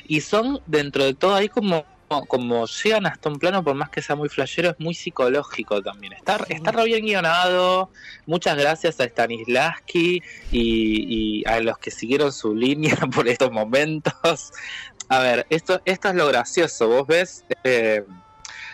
[0.07, 1.85] Y son, dentro de todo, ahí como,
[2.29, 6.13] como llegan hasta un plano, por más que sea muy flashero, es muy psicológico también.
[6.13, 6.53] Está, Sí.
[6.53, 7.91] está re bien guionado.
[8.27, 14.53] Muchas gracias a Stanislavski y, y a los que siguieron su línea por estos momentos.
[15.09, 16.89] A ver, esto, esto es lo gracioso.
[16.89, 18.05] Vos ves eh,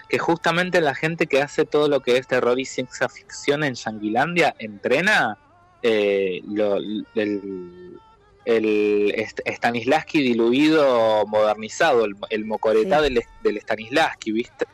[0.08, 3.74] que justamente la gente que hace todo lo que es terror y ciencia ficción en
[3.74, 5.38] Yanguilandia entrena
[5.82, 7.98] eh, lo- el,
[8.44, 9.14] el
[9.46, 13.02] Stanislavski diluido, modernizado, el, el mocoretá Sí.
[13.14, 14.66] del, del Stanislavski, ¿viste?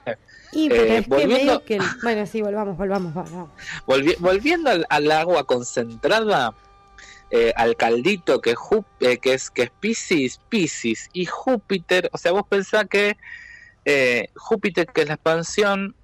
[0.53, 1.77] Y pero Eh, es volviendo- medio que...
[1.77, 3.51] el- Bueno, sí, volvamos, volvamos, volvamos.
[3.87, 6.55] Volvi- volviendo al, al agua concentrada,
[7.31, 12.19] eh, al caldito que, Ju- eh, que es que es Pisces, Pisces y Júpiter, o
[12.19, 13.17] sea, vos pensás que
[14.37, 15.95] Júpiter, que es la expansión,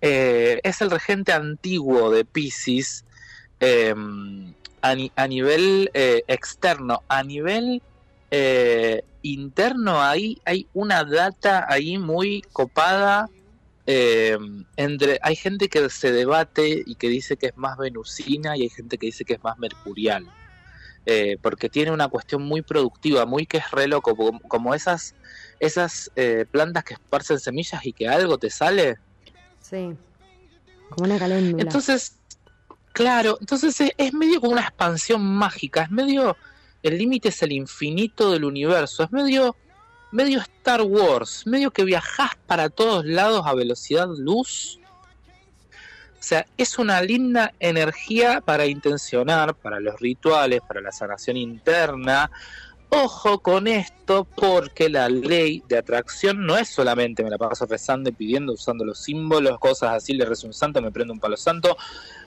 [0.00, 3.04] eh, es el regente antiguo de Pisces
[3.60, 3.94] eh,
[4.82, 7.82] a, ni- a nivel eh, externo, a nivel
[8.30, 13.28] eh, interno ahí hay una data ahí muy copada
[13.86, 14.36] eh,
[14.76, 18.68] entre hay gente que se debate y que dice que es más venusina y hay
[18.68, 20.26] gente que dice que es más mercurial
[21.06, 25.14] Eh, porque tiene una cuestión muy productiva muy que es re loco como, como esas
[25.58, 28.96] esas eh, plantas que esparcen semillas y que algo te sale
[29.62, 29.96] Sí.
[30.90, 31.62] Como una caléndula.
[31.62, 32.12] entonces
[32.98, 36.36] claro entonces es, es medio como una expansión mágica es medio
[36.82, 39.56] el límite es el infinito del universo es medio
[40.10, 44.80] medio Star Wars, medio que viajás para todos lados a velocidad luz.
[46.18, 52.30] O sea, es una linda energía para intencionar, para los rituales, para la sanación interna.
[52.90, 58.08] Ojo con esto, porque la ley de atracción no es solamente me la paso rezando
[58.08, 61.36] y pidiendo, usando los símbolos, cosas así, le rezo un santo, me prendo un palo
[61.36, 61.76] santo,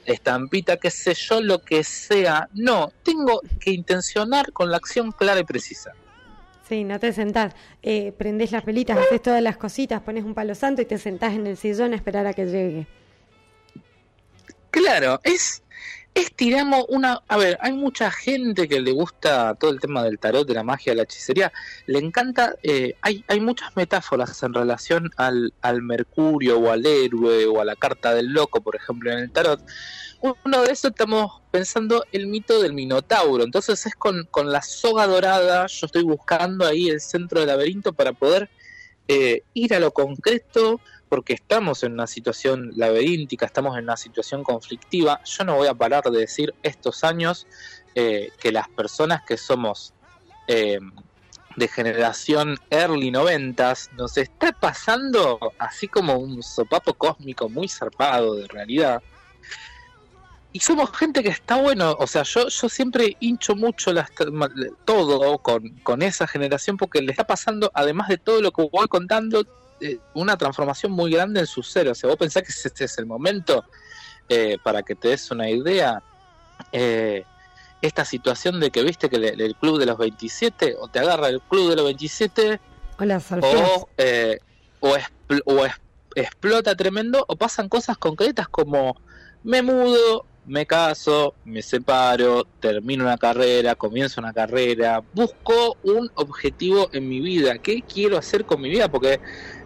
[0.05, 2.47] estampita, qué sé yo, lo que sea.
[2.53, 5.93] No, tengo que intencionar con la acción clara y precisa.
[6.69, 10.53] Sí, no te sentás, eh, prendés las velitas, haces todas las cositas, pones un palo
[10.53, 12.87] santo y te sentás en el sillón a esperar a que llegue.
[14.69, 15.63] Claro, es,
[16.13, 17.21] es tiramos una...
[17.27, 20.63] A ver, hay mucha gente que le gusta todo el tema del tarot, de la
[20.63, 21.51] magia, de la hechicería.
[21.85, 22.55] Le encanta...
[22.63, 27.65] eh, hay, hay muchas metáforas en relación al, al mercurio o al héroe o a
[27.65, 29.61] la carta del loco, por ejemplo, en el tarot.
[30.43, 33.43] Uno de esos estamos pensando el mito del Minotauro.
[33.43, 37.93] Entonces es con, con la soga dorada, yo estoy buscando ahí el centro del laberinto
[37.93, 38.49] para poder
[39.13, 44.41] eh, ir a lo concreto, porque estamos en una situación laberíntica, estamos en una situación
[44.41, 45.19] conflictiva.
[45.25, 47.45] Yo no voy a parar de decir estos años
[47.93, 49.93] eh, que las personas que somos
[50.47, 50.79] eh,
[51.57, 58.47] de generación early noventas nos está pasando así como un sopapo cósmico muy zarpado de
[58.47, 59.03] realidad.
[60.53, 64.09] Y somos gente que está bueno, o sea, yo, yo siempre hincho mucho las,
[64.85, 68.87] todo con, con esa generación porque le está pasando, además de todo lo que voy
[68.87, 69.45] contando,
[69.79, 71.87] eh, una transformación muy grande en su ser.
[71.87, 73.63] O sea, vos pensás que este es el momento
[74.29, 76.01] eh, para que te des una idea.
[76.71, 77.23] Eh,
[77.81, 81.29] esta situación de que viste que le- el, club de los 27, o te agarra
[81.29, 82.59] el club de los 27,
[83.41, 84.37] Hola, o, eh,
[84.81, 85.73] o, expl- o es-
[86.13, 88.95] explota tremendo, o pasan cosas concretas como
[89.43, 96.89] me mudo, me caso, me separo, termino una carrera, comienzo una carrera, busco un objetivo
[96.93, 98.89] en mi vida, ¿qué quiero hacer con mi vida?
[98.89, 99.19] Porque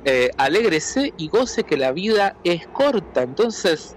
[0.04, 3.96] eh, alégrese y goce que la vida es corta, entonces...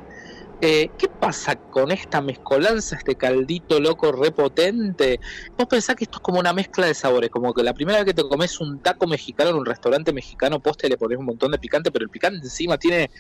[0.61, 5.20] eh, ¿Qué pasa con esta mezcolanza, este caldito loco repotente?
[5.57, 8.07] Vos pensás que esto es como una mezcla de sabores, como que la primera vez
[8.07, 11.53] que te comes un taco mexicano en un restaurante mexicano, poste le pones un montón
[11.53, 13.11] de picante, pero el picante encima tiene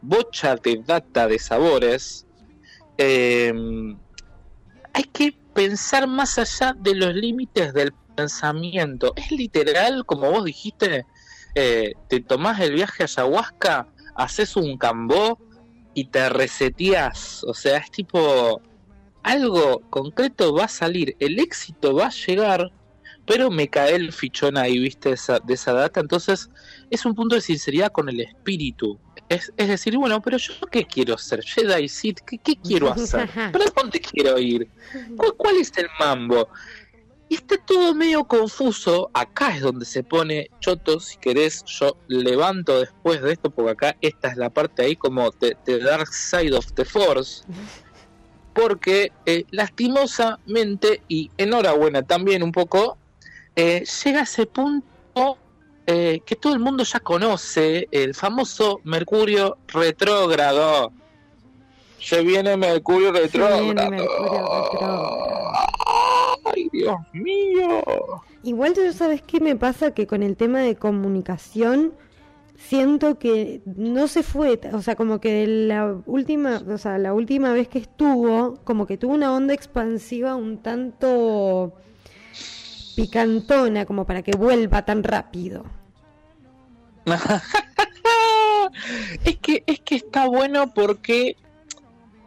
[0.00, 2.26] bocha de data de sabores.
[3.02, 3.50] Eh,
[4.92, 9.14] hay que pensar más allá de los límites del pensamiento.
[9.16, 11.06] Es literal, como vos dijiste,
[11.54, 15.38] eh, te tomás el viaje a ayahuasca, haces un cambó
[15.94, 17.42] y te reseteás.
[17.44, 18.60] O sea, es tipo
[19.22, 22.70] algo concreto va a salir, el éxito va a llegar,
[23.26, 26.00] pero me cae el fichón ahí, viste, esa, de esa data.
[26.00, 26.50] Entonces,
[26.90, 28.98] es un punto de sinceridad con el espíritu.
[29.30, 33.30] Es, es decir, bueno, pero yo qué quiero ser, Jedi Sith, ¿qué, qué quiero hacer?
[33.52, 34.68] ¿Para dónde quiero ir?
[35.16, 36.48] ¿Cuál, cuál es el mambo?
[37.28, 39.08] Y está todo medio confuso.
[39.14, 40.98] Acá es donde se pone choto.
[40.98, 45.30] Si querés, yo levanto después de esto, porque acá esta es la parte ahí como
[45.30, 47.44] The, the Dark Side of the Force.
[48.52, 52.98] Porque eh, lastimosamente, y enhorabuena también un poco,
[53.54, 55.38] eh, llega a ese punto
[55.92, 60.92] eh, que todo el mundo ya conoce, el famoso Mercurio retrógrado.
[61.98, 63.90] Se viene Mercurio retrógrado.
[66.44, 67.82] Ay, Dios mío.
[68.44, 71.92] Igual tú sabes qué me pasa que con el tema de comunicación
[72.54, 77.52] siento que no se fue, o sea, como que la última, o sea, la última
[77.52, 81.72] vez que estuvo, como que tuvo una onda expansiva un tanto
[82.94, 85.79] picantona como para que vuelva tan rápido.
[89.24, 91.36] es que es que está bueno porque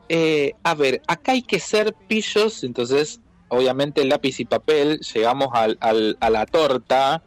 [0.10, 5.78] eh, a ver, acá hay que ser pillos, entonces obviamente lápiz y papel, llegamos al,
[5.80, 7.24] al- a la torta,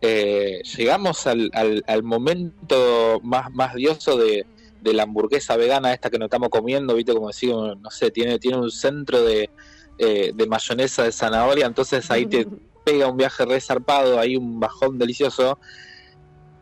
[0.00, 4.46] eh, llegamos al, al- al momento más, más dioso de,
[4.80, 8.38] de la hamburguesa vegana esta que nos estamos comiendo, viste como decir, no sé, tiene,
[8.38, 9.50] tiene un centro de,
[9.98, 12.46] eh, de mayonesa de zanahoria, entonces ahí te
[12.84, 15.58] pega un viaje re zarpado, ahí un bajón delicioso.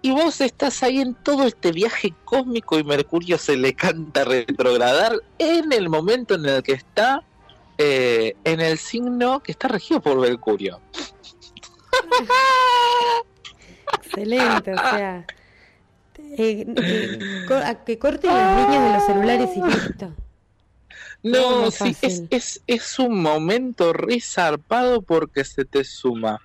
[0.06, 5.20] Y vos estás ahí en todo este viaje cósmico y Mercurio se le canta retrogradar
[5.36, 7.24] en el momento en el que está
[7.76, 10.80] eh, en el signo que está regido por Mercurio.
[13.98, 15.26] Excelente, o sea,
[16.38, 20.12] eh, eh, a que corten las líneas de los celulares y listo.
[21.24, 26.40] No, sí, es, es, es un momento re zarpado porque se te suma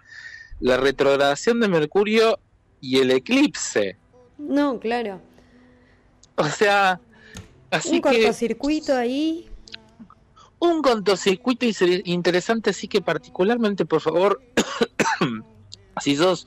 [0.59, 2.39] la retrogradación de Mercurio
[2.81, 3.95] y el eclipse.
[4.37, 5.21] No, claro.
[6.35, 6.99] O sea,
[7.69, 9.49] así Un que cortocircuito ahí.
[10.59, 11.65] un cortocircuito
[12.05, 14.41] interesante, así que particularmente, por favor,
[16.01, 16.45] si sos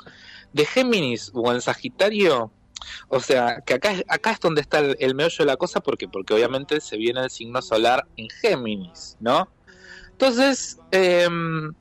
[0.53, 2.51] de Géminis o en Sagitario,
[3.09, 5.81] o sea, que acá es, acá es donde está el, el meollo de la cosa,
[5.81, 9.49] porque porque obviamente se viene el signo solar en Géminis, ¿no?
[10.13, 11.73] Entonces, em,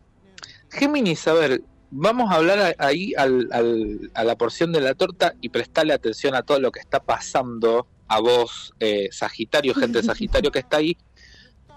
[0.70, 1.62] Géminis, a ver,
[1.96, 6.34] vamos a hablar ahí al- al- a la porción de la torta y prestarle atención
[6.34, 10.78] a todo lo que está pasando a vos, eh, Sagitario, gente de Sagitario que está
[10.78, 10.98] ahí,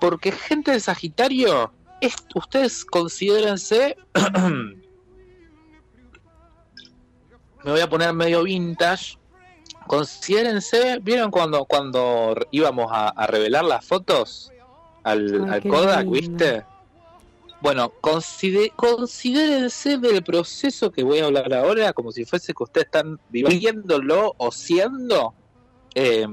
[0.01, 3.97] porque gente de Sagitario, es, ustedes considérense,
[7.64, 9.19] me voy a poner medio vintage,
[9.87, 14.51] considérense, ¿vieron cuando, cuando íbamos a, a revelar las fotos
[15.05, 16.12] al, Ay, al Kodak, lindo.
[16.12, 16.64] viste?
[17.67, 23.19] Bueno, considérense del proceso que voy a hablar ahora como si fuese que ustedes están
[23.29, 25.35] viviéndolo o siendo
[25.93, 26.29] eh,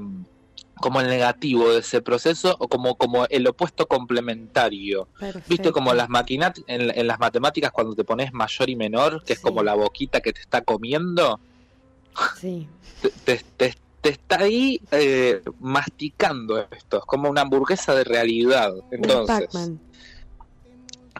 [0.80, 5.08] como el negativo de ese proceso o como, como el opuesto complementario.
[5.18, 5.48] Perfecto.
[5.48, 9.32] ¿Viste como las maquinat en, en las matemáticas cuando te pones mayor y menor, que
[9.32, 11.40] es como la boquita que te está comiendo?
[12.40, 12.68] Sí.
[13.02, 18.72] te, te- te- te está ahí eh, masticando esto, es como una hamburguesa de realidad.
[18.92, 19.48] Entonces.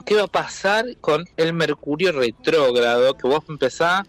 [0.04, 3.16] ¿Qué va a pasar con el Mercurio retrógrado?
[3.16, 4.06] Que vos empezás,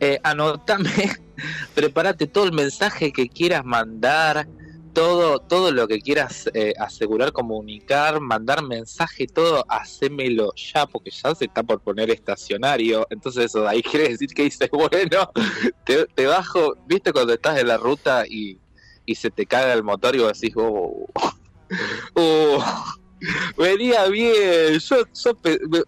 [0.00, 0.90] eh, anotame,
[1.74, 4.46] prepárate todo el mensaje que quieras mandar,
[4.92, 11.34] todo, todo lo que quieras eh, asegurar, comunicar, mandar mensaje, todo, hacémelo ya, porque ya
[11.34, 13.06] se está por poner estacionario.
[13.10, 15.30] Entonces eso de ahí quiere decir que dices, bueno,
[16.14, 18.58] te, bajo, viste cuando estás en la ruta y,
[19.06, 21.06] y se te caga el motor y vos decís, oh,
[22.14, 22.64] oh,
[23.56, 25.38] venía bien, yo, yo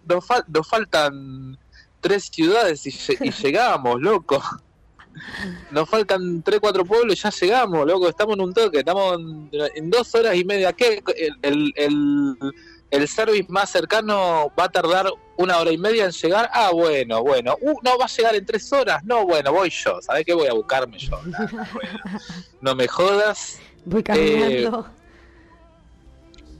[0.05, 1.57] nos, fal- nos faltan
[2.01, 4.41] tres ciudades y, lle- y llegamos, loco.
[5.69, 8.09] Nos faltan tres, cuatro pueblos y ya llegamos, loco.
[8.09, 10.73] Estamos en un toque, estamos en, en dos horas y media.
[10.73, 11.03] ¿Qué?
[11.15, 12.35] El, el, el,
[12.89, 15.07] el service más cercano va a tardar
[15.37, 16.49] una hora y media en llegar.
[16.51, 17.55] Ah, bueno, bueno.
[17.61, 19.03] Uh, no, va a llegar en tres horas.
[19.03, 20.01] No, bueno, voy yo.
[20.01, 21.19] ¿Sabés qué voy a buscarme yo?
[21.25, 21.99] Nah, bueno.
[22.61, 23.59] No me jodas.
[23.85, 24.87] Voy caminando.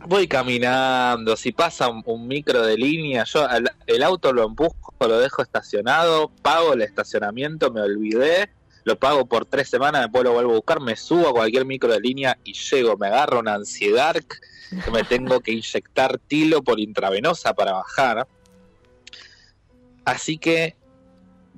[0.05, 3.47] Voy caminando, si pasa un, micro de línea, yo
[3.87, 8.49] el auto lo empujo, lo dejo estacionado, pago el estacionamiento, me olvidé,
[8.83, 11.91] lo pago por tres semanas, después lo vuelvo a buscar, me subo a cualquier micro
[11.91, 16.79] de línea y llego, me agarro una ansiedad que me tengo que inyectar tilo por
[16.79, 18.27] intravenosa para bajar.
[20.03, 20.75] Así que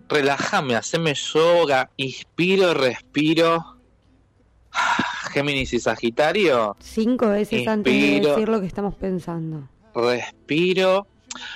[0.07, 3.74] relájame, haceme yoga, inspiro, respiro.
[5.31, 9.67] Géminis y Sagitario Cinco veces antes de decir lo que estamos pensando.
[9.93, 11.07] respiro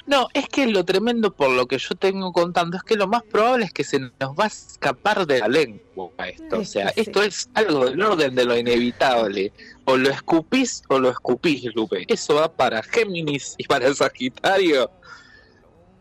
[0.06, 3.24] No, es que lo tremendo por lo que yo tengo contando es que lo más
[3.24, 6.58] probable es que se nos va a escapar de la lengua esto.
[6.58, 7.10] O Es sea, que sí.
[7.10, 9.54] esto es algo del orden de lo inevitable.
[9.86, 12.06] O lo escupís o lo escupís, Lupe.
[12.08, 14.92] Eso va para Géminis y para Sagitario.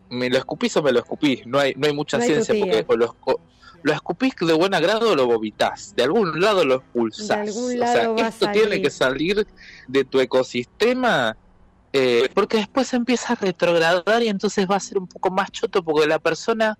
[0.09, 1.45] Me lo escupís o me lo escupís.
[1.45, 3.39] No hay, no hay mucha No hay ciencia porque o lo, o
[3.81, 5.93] lo escupís de buen agrado o lo vomitás.
[5.95, 7.27] De algún lado lo expulsás.
[7.27, 9.47] De algún o lado sea, va a esto tiene que salir
[9.87, 11.37] de tu ecosistema
[11.91, 15.83] eh, porque después empieza a retrogradar y entonces va a ser un poco más choto
[15.83, 16.77] porque la persona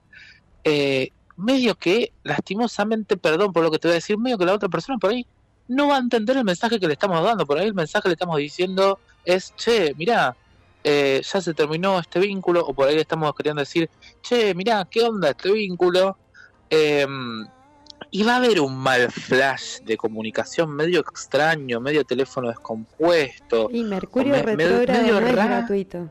[0.64, 4.54] eh, medio que lastimosamente, perdón por lo que te voy a decir, medio que la
[4.54, 5.26] otra persona por ahí
[5.68, 8.10] no va a entender el mensaje que le estamos dando, por ahí el mensaje que
[8.10, 10.36] le estamos diciendo es, che, mirá,
[10.84, 13.90] eh, ya se terminó este vínculo, o por ahí le estamos queriendo decir,
[14.22, 16.18] che, mirá, ¿qué onda este vínculo?
[18.12, 23.70] Y va a haber un mal flash de comunicación medio extraño, medio teléfono descompuesto.
[23.72, 26.10] Y Mercurio Me- retrógrado medio no es gratuito.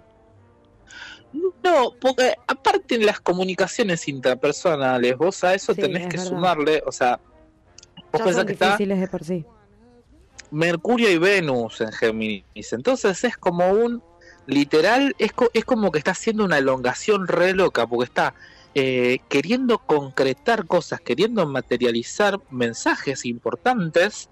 [1.62, 6.30] No, porque aparte en las comunicaciones interpersonales, vos a eso Sí, tenés es que verdad.
[6.30, 7.20] sumarle, o sea,
[8.12, 9.44] vos Ya pensás son que está difíciles de por sí.
[10.50, 14.02] Mercurio y Venus en Géminis, entonces es como un,
[14.46, 18.34] literal, es, co- es como que está haciendo una elongación re loca, porque está
[18.74, 24.28] eh, queriendo concretar cosas, queriendo materializar mensajes importantes,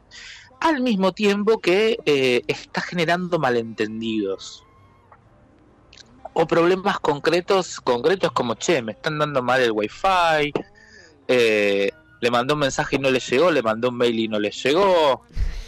[0.61, 4.65] al mismo tiempo que eh, está generando malentendidos.
[6.33, 10.53] O problemas concretos, concretos como, che, me están dando mal el wifi,
[11.29, 14.39] eh, le mandó un mensaje y no le llegó, le mandó un mail y no
[14.39, 15.23] le llegó,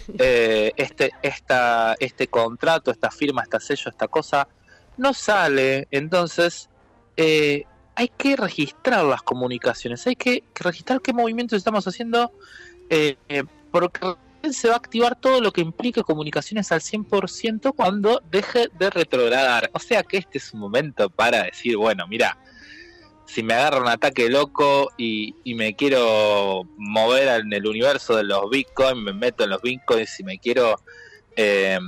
[0.18, 4.48] eh, este, esta, este contrato, esta firma, esta sello, esta cosa,
[4.96, 5.88] no sale.
[5.90, 6.68] Entonces,
[7.16, 7.64] eh,
[7.98, 12.30] hay que registrar las comunicaciones, hay que, registrar qué movimientos estamos haciendo,
[12.90, 13.42] eh, eh,
[13.72, 14.14] porque
[14.52, 19.68] se va a activar todo lo que implique comunicaciones al 100% cuando deje de retrogradar.
[19.72, 22.38] O sea que este es un momento para decir, bueno, mira,
[23.26, 28.48] si me agarra un ataque loco y, me quiero mover en el universo de los
[28.48, 30.80] bitcoins, me meto en los bitcoins y me quiero
[31.34, 31.80] eh,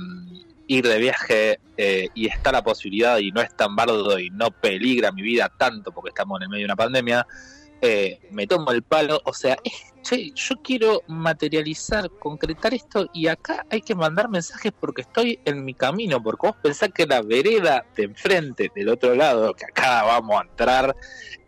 [0.71, 4.51] ir de viaje eh, y está la posibilidad y no es tan bardo y no
[4.51, 7.27] peligra mi vida tanto porque estamos en el medio de una pandemia,
[7.81, 13.27] eh, me tomo el palo, o sea, es, che, yo quiero materializar, concretar esto y
[13.27, 17.21] acá hay que mandar mensajes porque estoy en mi camino, porque vos pensás que la
[17.21, 20.95] vereda de enfrente, del otro lado, que acá vamos a entrar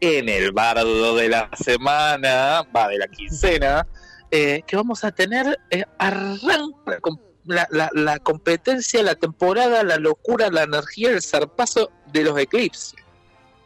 [0.02, 3.88] en el bardo de la semana, va de la quincena,
[4.32, 9.98] eh, que vamos a tener, eh, arranca con la, la, la competencia, la temporada, la
[9.98, 12.96] locura, la energía, el zarpazo de los eclipses.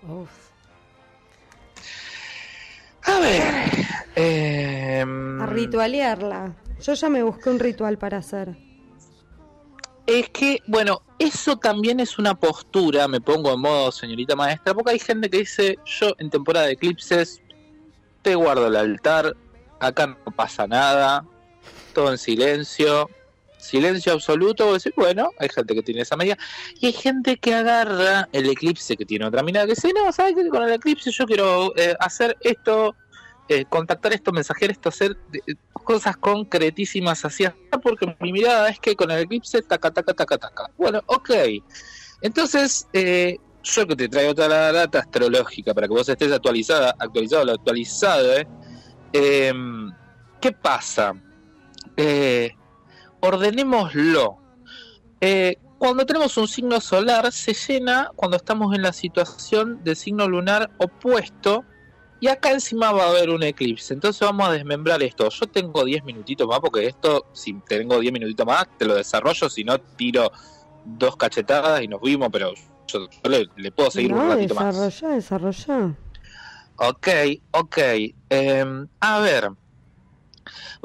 [0.07, 0.30] Uf.
[3.03, 3.43] A ver.
[4.15, 5.05] eh,
[5.41, 6.55] A ritualearla.
[6.82, 8.55] Yo ya me busqué un ritual para hacer.
[10.05, 14.91] Es que, bueno, eso también es una postura, me pongo en modo señorita maestra, porque
[14.91, 17.41] hay gente que dice, yo en temporada de eclipses
[18.21, 19.36] te guardo el altar,
[19.82, 21.25] acá no pasa nada,
[21.93, 23.09] todo en silencio,
[23.58, 26.38] silencio absoluto, decís, bueno, hay gente que tiene esa medida,
[26.80, 30.36] y hay gente que agarra el eclipse que tiene otra mirada, que dice, no, ¿sabes
[30.36, 30.47] qué?
[30.49, 32.95] Con el eclipse yo quiero eh, hacer esto,
[33.49, 37.45] eh, contactar esto, mensajear esto, hacer eh, cosas concretísimas así,
[37.82, 40.72] porque mi mirada es que con el eclipse, taca, taca, taca, taca.
[40.78, 41.32] Bueno, ok.
[42.22, 42.88] Entonces,
[43.64, 47.53] yo que te traigo toda la data astrológica para que vos estés actualizada, actualizado, o
[47.53, 48.47] actualizado, ¿eh?
[50.39, 51.14] ¿Qué pasa?
[51.95, 52.51] Eh,
[53.28, 54.38] ordenémoslo.
[55.21, 60.28] Eh, cuando tenemos un signo solar, se llena cuando estamos en la situación de signo
[60.28, 61.63] lunar opuesto
[62.19, 63.93] y acá encima va a haber un eclipse.
[63.93, 65.30] Entonces vamos a desmembrar esto.
[65.30, 69.49] Yo tengo 10 minutitos más porque esto, si tengo 10 minutitos más, te lo desarrollo.
[69.49, 70.32] Si no, tiro
[70.84, 72.53] dos cachetadas y nos vimos, pero
[72.88, 74.75] yo, yo le, le puedo seguir un ratito más.
[74.75, 75.95] desarrolla, desarrolla.
[76.78, 77.07] Ok,
[77.51, 77.78] ok.
[78.30, 79.51] Em, a ver.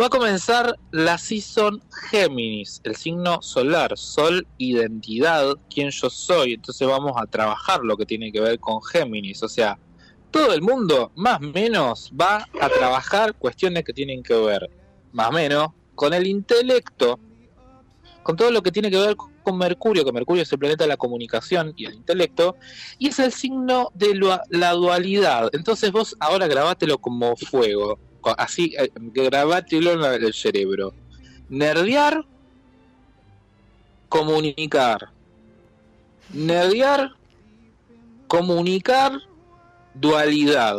[0.01, 6.55] Va a comenzar la season Géminis, el signo solar, sol, identidad, quién yo soy.
[6.55, 9.43] Entonces vamos a trabajar lo que tiene que ver con Géminis.
[9.43, 9.79] O sea,
[10.31, 14.71] todo el mundo, más o menos, va a trabajar cuestiones que tienen que ver,
[15.13, 17.21] más o menos, con el intelecto,
[18.23, 20.89] con todo lo que tiene que ver con Mercurio, que Mercurio es el planeta de
[20.89, 22.57] la comunicación y el intelecto,
[22.99, 24.15] y es el signo de
[24.49, 25.51] la, dualidad.
[25.53, 27.99] Entonces vos ahora grabátelo como fuego,
[28.37, 30.93] así, eh, grabátelo en el cerebro.
[31.49, 32.25] Nerdear,
[34.09, 35.11] comunicar.
[36.33, 37.12] Nerdear,
[38.27, 39.12] comunicar,
[39.95, 40.77] dualidad.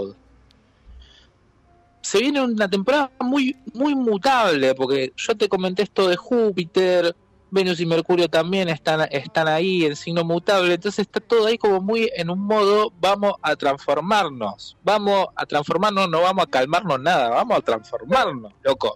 [2.01, 7.15] Se viene una temporada muy, muy mutable, porque yo te comenté esto de Júpiter,
[7.53, 11.79] Venus y Mercurio también están, están ahí en signo mutable, entonces está todo ahí como
[11.81, 17.29] muy en un modo, vamos a transformarnos, vamos a transformarnos, no vamos a calmarnos nada,
[17.29, 18.95] vamos a transformarnos, loco.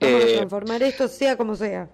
[0.00, 1.88] Vamos a Eh, transformar esto sea como sea.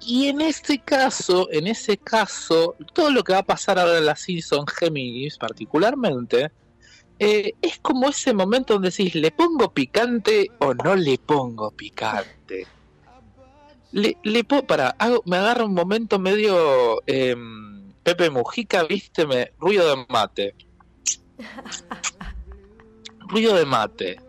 [0.00, 4.06] y en este caso, en ese caso, todo lo que va a pasar ahora en
[4.06, 6.52] la Season Géminis particularmente,
[7.18, 12.66] eh, es como ese momento donde decís, ¿le pongo picante o no le pongo picante?
[13.96, 19.52] Le, le po- para, hago, me agarra un momento medio em, Pepe Mujica, viste, me,
[19.58, 20.54] ruido de mate.
[23.20, 24.20] ruido de mate.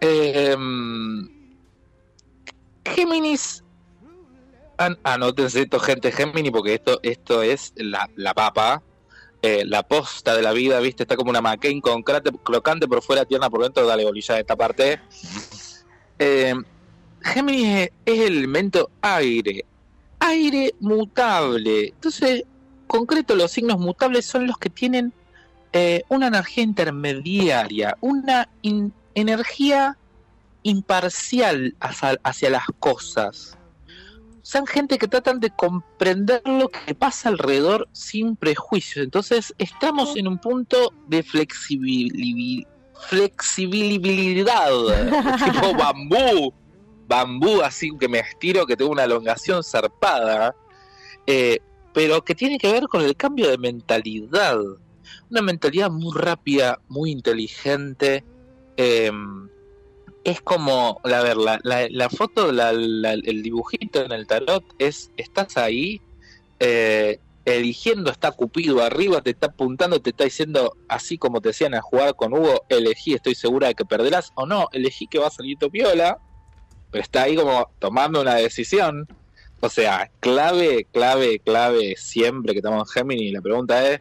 [0.00, 1.26] Em,
[2.84, 3.64] Géminis
[4.76, 8.82] An- anótense esto, gente Gemini, porque esto, esto es la, la papa,
[9.40, 11.04] eh, la posta de la vida, ¿viste?
[11.04, 14.56] Está como una McCain con crocante por fuera, tierna por dentro, dale bolilla de esta
[14.56, 15.00] parte.
[16.18, 16.54] Eh,
[17.22, 19.64] Géminis es, el elemento aire,
[20.20, 21.88] aire mutable.
[21.88, 22.44] Entonces,
[22.86, 25.12] concreto, los signos mutables son los que tienen
[25.72, 29.96] eh, una energía intermediaria, una in- energía
[30.62, 33.56] imparcial hacia, las cosas
[34.44, 39.04] son gente que tratan de comprender lo que pasa alrededor sin prejuicios.
[39.04, 42.66] Entonces, estamos en un punto de flexibilidad,
[45.44, 46.52] tipo bambú,
[47.12, 50.56] bambú, así que me estiro, que tengo una elongación zarpada,
[51.26, 51.58] eh,
[51.92, 54.58] pero que tiene que ver con el cambio de mentalidad.
[55.30, 58.24] Una mentalidad muy rápida, muy inteligente.
[58.76, 59.48] em,
[60.24, 66.00] es como, a ver, la, la, foto, el dibujito en el tarot es, estás ahí,
[66.60, 71.74] eh, eligiendo, está Cupido arriba, te está apuntando, te está diciendo, así como te decían
[71.74, 75.26] a jugar con Hugo, elegí, estoy segura de que perderás, o no, elegí que va
[75.26, 76.31] a salir tu piola, pero
[76.92, 79.06] está ahí como tomando una decisión.
[79.60, 84.00] O sea, clave, clave, clave, siempre que estamos en Gemini, la pregunta es,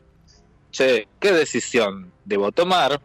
[0.71, 2.99] che, ¿qué decisión debo tomar?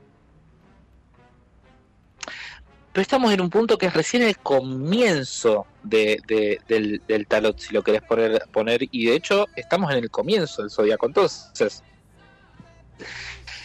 [2.93, 7.59] pero estamos en un punto que es recién el comienzo de, de- del, del tarot,
[7.59, 11.05] si lo querés poner, poner, y de hecho estamos en el comienzo del zodiaco.
[11.05, 11.82] Entonces,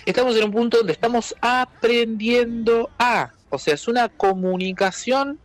[0.05, 5.39] estamos en un punto donde estamos aprendiendo a, o sea, es una comunicación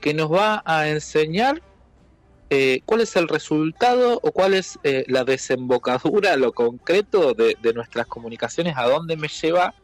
[0.00, 1.62] que nos va a enseñar
[2.48, 7.72] eh, cuál es el resultado o cuál es eh, la desembocadura, lo concreto de, de
[7.72, 9.74] nuestras comunicaciones, a dónde me lleva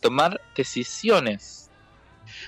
[0.00, 1.70] tomar decisiones.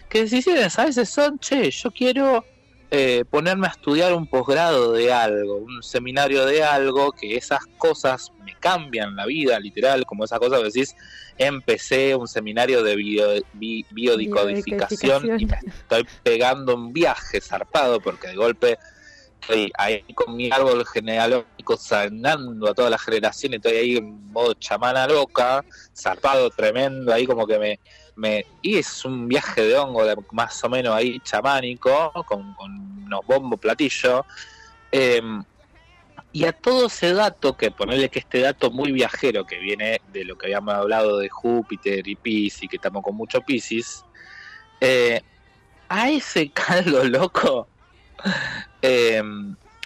[0.08, 2.44] Que decisiones a veces son, che, yo quiero
[2.90, 8.30] eh, ponerme a estudiar un posgrado de algo, un seminario de algo, que esas cosas
[8.44, 10.94] me cambian la vida, literal, como esas cosas que decís,
[11.36, 18.28] empecé un seminario de bio- bi- biodicodificación y me estoy pegando un viaje zarpado porque
[18.28, 18.78] de golpe
[19.40, 24.54] estoy ahí con mi árbol genealógico sanando a todas las generaciones, estoy ahí en modo
[24.54, 25.64] chamana loca,
[25.96, 27.80] zarpado tremendo, ahí como que me,
[28.62, 30.02] y es un viaje de hongo
[30.32, 34.22] más o menos ahí chamánico, con, unos bombos platillos.
[34.90, 35.44] em,
[36.32, 40.24] y a todo ese dato, que ponerle que este dato muy viajero, que viene de
[40.24, 44.04] lo que habíamos hablado de Júpiter y Pisces, que estamos con mucho Pisces,
[44.80, 45.22] eh,
[45.88, 47.66] a ese caldo loco,
[48.82, 49.22] eh,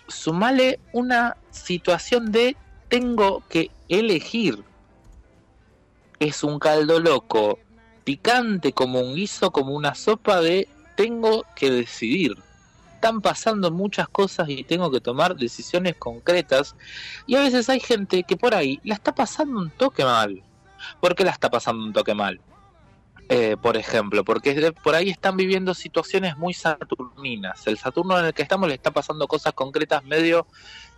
[0.08, 2.56] sumale una situación de
[2.88, 4.62] tengo que elegir.
[6.18, 7.58] Es un caldo loco,
[8.04, 12.36] picante como un guiso, como una sopa de tengo que decidir.
[12.94, 16.76] Están pasando muchas cosas y tengo que tomar decisiones concretas.
[17.26, 20.42] Y a veces hay gente que por ahí la está pasando un toque mal.
[21.00, 22.40] ¿Por qué la está pasando un toque mal?
[23.28, 27.66] Eh, por ejemplo, porque por ahí están viviendo situaciones muy saturninas.
[27.66, 30.46] El Saturno en el que estamos le está pasando cosas concretas medio,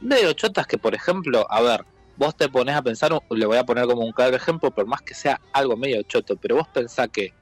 [0.00, 1.84] medio chotas que, por ejemplo, a ver,
[2.16, 5.02] vos te pones a pensar, le voy a poner como un claro ejemplo, por más
[5.02, 7.32] que sea algo medio choto, pero vos pensás que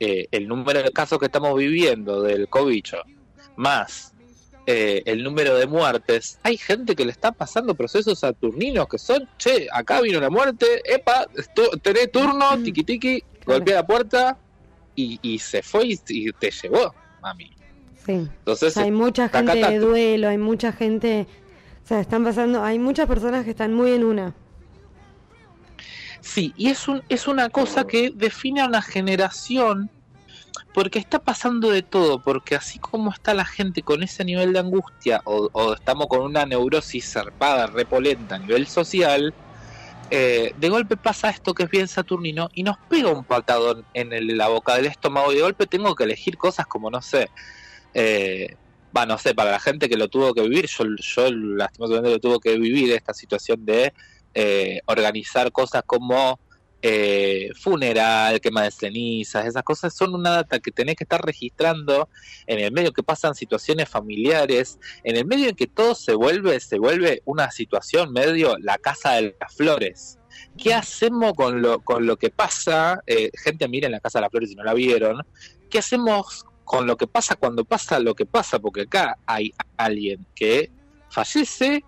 [0.00, 2.98] eh, el número de casos que estamos viviendo del cobicho,
[3.56, 4.12] más
[4.66, 9.28] eh, el número de muertes, hay gente que le está pasando procesos saturninos que son,
[9.36, 11.26] che, acá vino la muerte, epa,
[11.82, 13.58] tenés turno, tiki tiki, Claro.
[13.58, 14.38] golpea la puerta
[14.96, 17.50] y, y se fue y, y te llevó, mami.
[18.06, 18.12] Sí.
[18.12, 21.26] Entonces, hay mucha taca, gente de duelo, hay mucha gente,
[21.84, 24.32] o sea, están pasando, hay muchas personas que están muy en una.
[26.22, 29.90] Sí, y es, un, es una cosa que define a una generación
[30.72, 34.60] porque está pasando de todo, porque así como está la gente con ese nivel de
[34.60, 39.34] angustia o, estamos con una neurosis zarpada, repolenta a nivel social,
[40.10, 44.38] eh, de golpe pasa esto que es bien saturnino y nos pega un patadón en
[44.38, 47.28] la boca del estómago y de golpe tengo que elegir cosas como, no sé,
[47.92, 48.56] eh,
[48.96, 52.20] va, no sé, para la gente que lo tuvo que vivir, yo, yo lastimosamente lo
[52.20, 53.92] tuvo que vivir esta situación de
[54.34, 56.38] eh, organizar cosas como
[56.86, 62.10] eh, funeral, quema de cenizas, esas cosas son una data que tenés que estar registrando
[62.46, 66.60] en el medio que pasan situaciones familiares, en el medio en que todo se vuelve,
[66.60, 70.18] se vuelve una situación medio la casa de las flores.
[70.58, 73.00] ¿Qué hacemos con lo, con lo que pasa?
[73.06, 75.22] Eh, gente, miren la casa de las flores si no la vieron.
[75.70, 78.58] ¿Qué hacemos con lo que pasa cuando pasa lo que pasa?
[78.58, 80.70] Porque acá hay alguien que
[81.08, 81.84] fallece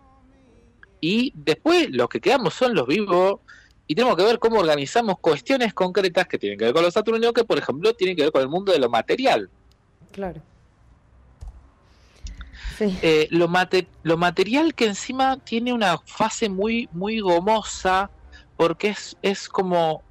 [1.00, 3.40] y después los que quedamos son los vivos
[3.86, 7.32] y tenemos que ver cómo organizamos cuestiones concretas que tienen que ver con los Saturnios,
[7.32, 9.48] que por ejemplo tienen que ver con el mundo de lo material.
[10.12, 10.42] Claro.
[12.80, 13.48] Eh, lo,
[14.02, 18.10] lo material que encima tiene una fase muy, muy gomosa,
[18.56, 20.02] porque es, es como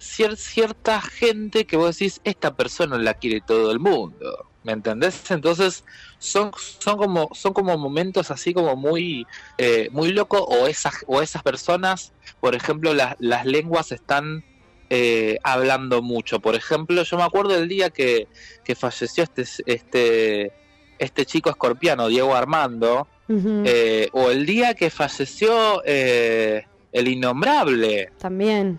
[0.00, 4.46] cierta gente que vos decís, esta persona la quiere todo el mundo.
[4.62, 5.30] ¿Me entendés?
[5.30, 5.84] Entonces
[6.18, 9.26] son, son como son como momentos así como muy
[9.56, 14.44] eh, muy locos o esas o esas personas, por ejemplo, las, las lenguas están
[14.90, 16.40] eh, hablando mucho.
[16.40, 18.28] Por ejemplo, yo me acuerdo del día que,
[18.62, 20.52] que falleció este este
[20.98, 28.12] este chico escorpiano, Diego Armando, eh, o el día que falleció el innombrable.
[28.18, 28.78] También.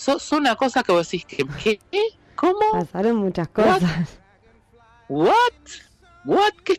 [0.00, 1.78] Son, son una cosa que vos decís que ¿qué?
[2.34, 2.58] ¿Cómo?
[2.72, 4.18] Pasaron muchas cosas.
[5.10, 5.34] ¿What?
[6.24, 6.52] ¿What?
[6.64, 6.78] ¿Qué,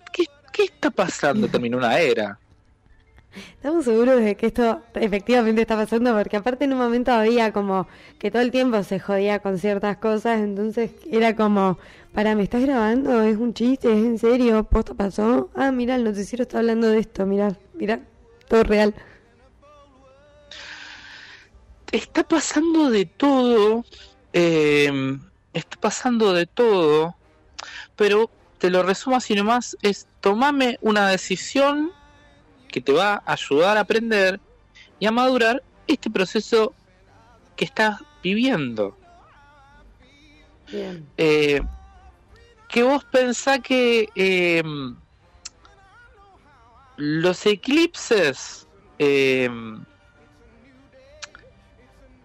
[0.51, 1.47] qué, está pasando?
[1.47, 2.39] Terminó una era.
[3.53, 7.87] Estamos seguros de que esto efectivamente está pasando porque aparte en un momento había como
[8.17, 11.77] que todo el tiempo se jodía con ciertas cosas, entonces era como,
[12.15, 13.21] para, ¿me estás grabando?
[13.21, 13.91] ¿Es un chiste?
[13.91, 14.63] ¿Es en serio?
[14.63, 15.51] ¿Posto pasó?
[15.53, 17.99] Ah, mira, el noticiero está hablando de esto, mira, mira,
[18.47, 18.95] todo real.
[21.91, 23.85] Está pasando de todo,
[24.33, 25.17] eh,
[25.53, 27.15] está pasando de todo
[28.01, 31.91] pero te lo resumo así nomás, es tomame una decisión
[32.67, 34.39] que te va a ayudar a aprender
[34.99, 36.73] y a madurar este proceso
[37.55, 38.97] que estás viviendo.
[40.71, 41.05] Bien.
[41.17, 41.61] Eh,
[42.69, 44.63] que vos pensás que eh,
[46.97, 48.67] los eclipses
[48.97, 49.47] eh,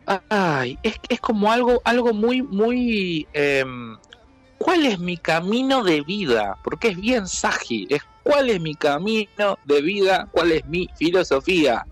[0.06, 3.26] ay, es, es como algo algo muy muy
[4.58, 9.58] cuál es mi camino de vida, porque es bien saji, es cuál es mi camino
[9.64, 11.86] de vida, cuál es mi filosofía.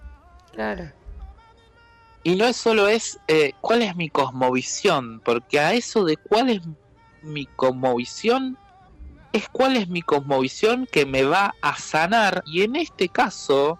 [0.52, 0.90] Claro.
[2.22, 6.48] Y no es solo es eh, cuál es mi cosmovisión, porque a eso de cuál
[6.48, 6.62] es
[7.22, 8.56] mi cosmovisión,
[9.32, 12.42] es cuál es mi cosmovisión que me va a sanar.
[12.46, 13.78] Y en este caso,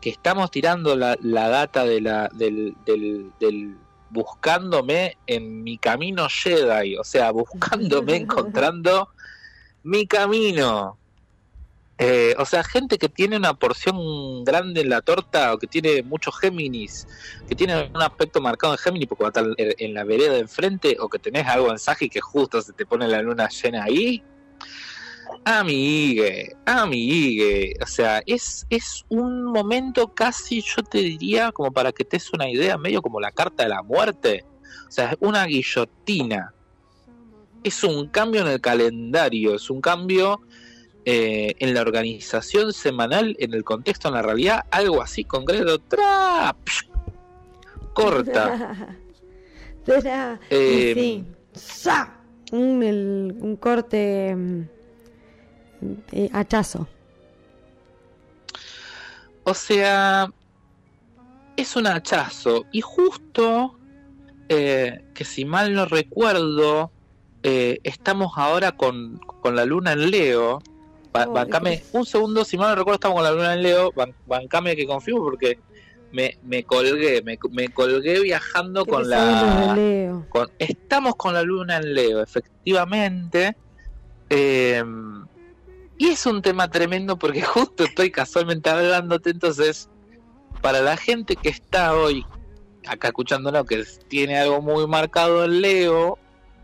[0.00, 3.76] que estamos tirando la, la data de la, del, del, del
[4.10, 9.08] buscándome en mi camino Jedi, o sea, buscándome, encontrando
[9.82, 10.98] mi camino.
[12.00, 16.04] Eh, o sea, gente que tiene una porción grande en la torta o que tiene
[16.04, 17.08] muchos Géminis,
[17.48, 20.38] que tiene un aspecto marcado en Géminis porque va a estar en la vereda de
[20.38, 23.82] enfrente o que tenés algo en Sagi que justo se te pone la luna llena
[23.82, 24.22] ahí,
[25.44, 32.04] Amigue, amigue, o sea, es, es un momento casi, yo te diría, como para que
[32.04, 34.44] te des una idea, medio como la carta de la muerte,
[34.88, 36.54] o sea, es una guillotina,
[37.64, 40.40] es un cambio en el calendario, es un cambio
[41.04, 46.58] eh, en la organización semanal, en el contexto, en la realidad, algo así concreto, ¡Trap!
[47.98, 48.96] corta.
[50.50, 51.24] eh, sí,
[52.52, 54.68] un, un corte mm,
[56.12, 56.86] eh, hachazo.
[59.44, 60.28] O sea,
[61.56, 62.66] es un hachazo.
[62.70, 63.78] Y justo,
[64.48, 66.90] eh, que si mal no recuerdo,
[67.42, 70.60] eh, estamos ahora con, con, la luna en Leo.
[71.12, 73.92] bancame un segundo, si mal no recuerdo, estamos con la luna en Leo.
[74.26, 75.58] bancame que confirmo porque
[76.12, 79.74] me, me colgué, me, me colgué viajando con la...
[80.28, 83.56] Con, estamos con la luna en Leo, efectivamente.
[84.30, 84.84] Eh,
[85.98, 89.90] y es un tema tremendo porque justo estoy casualmente hablándote, entonces,
[90.62, 92.24] para la gente que está hoy
[92.86, 96.18] acá escuchándonos, que tiene algo muy marcado en Leo,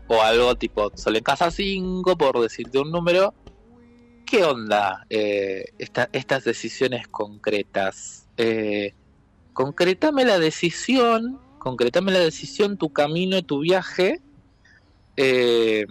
[0.07, 3.33] o algo tipo Sol en Casa 5, por decirte un número,
[4.25, 8.27] ¿qué onda eh, estas decisiones concretas?
[8.37, 8.93] Eh,
[9.53, 14.21] concretame la decisión, concretame la decisión, tu camino, tu viaje.
[15.17, 15.85] Eh,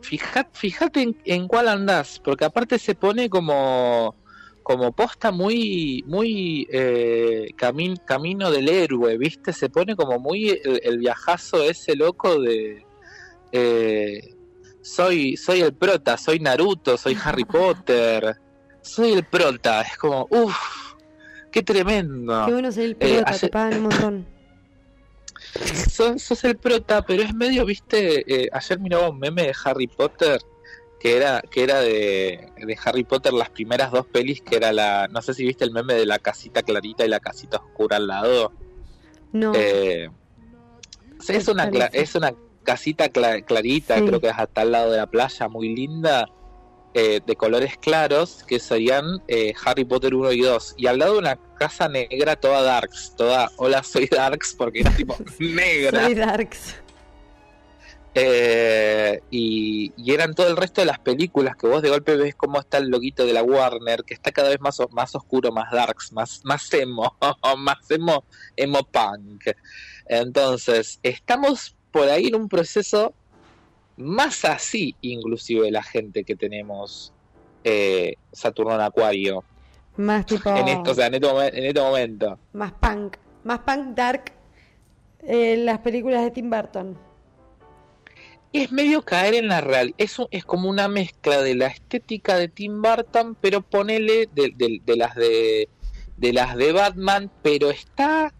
[0.00, 4.14] fíjate, fíjate en, cuál andás, porque aparte se pone como
[4.62, 9.52] como posta muy muy eh, camino del héroe, ¿viste?
[9.54, 12.84] Se pone como muy el, viajazo ese loco de
[13.52, 14.20] eh,
[14.88, 18.36] soy, soy el prota, soy Naruto, soy Harry Potter,
[18.80, 19.82] soy el prota.
[19.82, 20.56] Es como, uff,
[21.50, 22.46] qué tremendo.
[22.46, 24.26] Qué bueno ser el Eh, ayer- te pagan un montón.
[25.90, 29.86] Sos, sos el prota, pero es medio, viste, eh, ayer miraba un meme de Harry
[29.86, 30.40] Potter
[31.00, 35.06] que era que era de, de Harry Potter las primeras dos pelis que era la
[35.08, 38.08] no sé si viste el meme de la casita clarita y la casita oscura al
[38.08, 38.52] lado.
[39.32, 40.10] No, Eh,
[41.28, 42.34] es una es una
[42.64, 44.04] casita cla- clarita Sí.
[44.04, 46.28] creo que es hasta al lado de la playa muy linda
[46.94, 51.18] eh, de colores claros que serían eh, Harry Potter 1 y 2 y al lado
[51.18, 56.76] una casa negra toda darks toda hola soy darks porque era tipo negra soy Darks.
[58.14, 62.34] Eh, y, y eran todo el resto de las películas que vos de golpe ves
[62.34, 65.70] cómo está el loguito de la Warner, que está cada vez más, más oscuro, más
[65.70, 67.16] darks, más, más emo,
[67.58, 68.24] más emo,
[68.56, 69.44] emo punk.
[70.06, 73.14] Entonces, estamos por ahí en un proceso
[73.98, 77.12] más así, inclusive la gente que tenemos
[77.64, 79.44] eh, Saturno en Acuario.
[79.96, 80.48] Más tipo.
[80.56, 82.38] En esto, o sea, en este, momen- en este momento.
[82.52, 83.16] Más punk.
[83.44, 84.32] Más punk dark.
[85.22, 86.96] eh, las películas de Tim Burton.
[88.52, 89.94] es medio caer en la real.
[89.98, 94.52] Es, un- es como una mezcla de la estética de Tim Burton, pero ponele de,
[94.56, 95.68] de- de las de,
[96.16, 98.32] de las de Batman, pero está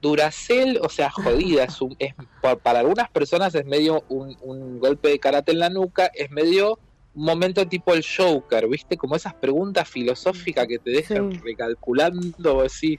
[0.00, 1.64] Duracell, o sea, jodida.
[1.64, 5.58] Es un- es- pa- para algunas personas es medio un, un golpe de karate en
[5.58, 6.78] la nuca, es medio
[7.14, 8.96] un momento tipo el Joker, ¿viste?
[8.96, 11.40] Como esas preguntas filosóficas que te dejan Sí.
[11.44, 12.98] recalculando así.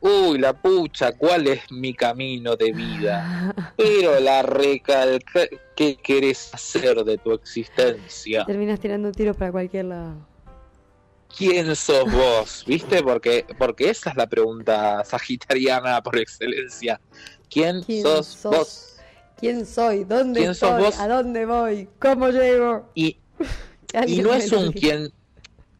[0.00, 3.54] Uy, la pucha, ¿cuál es mi camino de vida?
[3.76, 5.42] Pero la recalca,
[5.76, 8.44] ¿qué querés hacer de tu existencia?
[8.44, 10.16] Terminas tirando tiros para cualquier lado.
[11.36, 12.64] ¿Quién sos vos?
[12.66, 13.02] ¿Viste?
[13.02, 17.00] Porque, porque esa es la pregunta sagitariana por excelencia.
[17.48, 18.56] ¿Quién, ¿Quién sos, sos?
[18.56, 18.96] vos?
[19.38, 20.04] ¿Quién soy?
[20.04, 20.98] ¿Dónde ¿Quién sos vos?
[20.98, 21.88] ¿A dónde voy?
[21.98, 22.88] ¿Cómo llego?
[22.94, 23.18] Y,
[24.22, 25.12] no es un quien...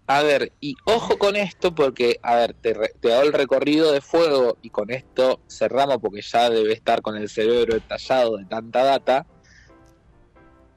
[0.09, 4.01] A ver, y ojo con esto porque, a ver, te, te hago el recorrido de
[4.01, 8.83] fuego y con esto cerramos porque ya debe estar con el cerebro estallado de tanta
[8.83, 9.27] data.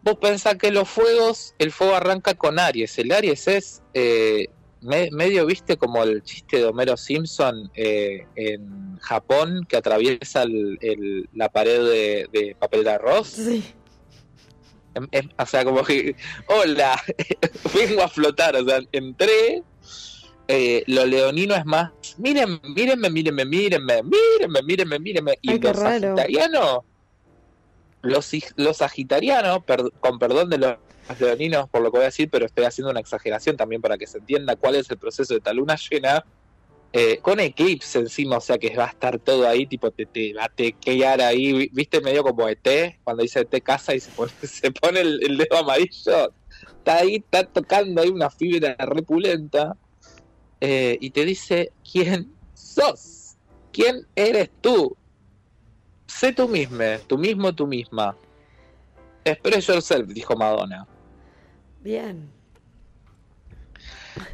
[0.03, 2.99] Vos pensás que los fuegos, el fuego arranca con Aries.
[2.99, 4.49] El Aries es eh,
[4.81, 10.77] me- medio, viste, como el chiste de Homero Simpson eh, en Japón que atraviesa el-
[10.81, 13.27] el- la pared de, de papel de arroz.
[13.29, 13.63] Sí.
[14.93, 16.15] Em- em- o sea, como que,
[16.47, 17.01] hola,
[17.73, 19.61] vengo a flotar, o sea, entré,
[20.47, 25.75] eh, lo leonino es más, miren, mírenme, mírenme, mírenme, mírenme, mírenme, mírenme, y Ay, los
[25.77, 26.79] sagitarianos,
[28.03, 30.77] los, los sagitarianos, per- con perdón de los
[31.19, 34.07] leoninos por lo que voy a decir, pero estoy haciendo una exageración también para que
[34.07, 36.25] se entienda cuál es el proceso de esta luna llena,
[36.93, 40.33] eh, con eclipse encima, o sea que va a estar todo ahí, tipo, te, te
[40.33, 44.11] va a tequear ahí, vi- viste, medio como ET, cuando dice ET casa y se
[44.11, 46.33] pone, el dedo amarillo,
[46.77, 49.77] está ahí, está tocando ahí una fibra repulenta,
[50.61, 53.35] eh, y te dice, ¿quién sos?
[53.73, 54.95] ¿Quién eres tú?
[56.07, 58.17] Sé tú mismo, tú mismo, tú misma.
[59.25, 60.87] Express yourself, dijo Madonna.
[61.85, 62.31] Bien.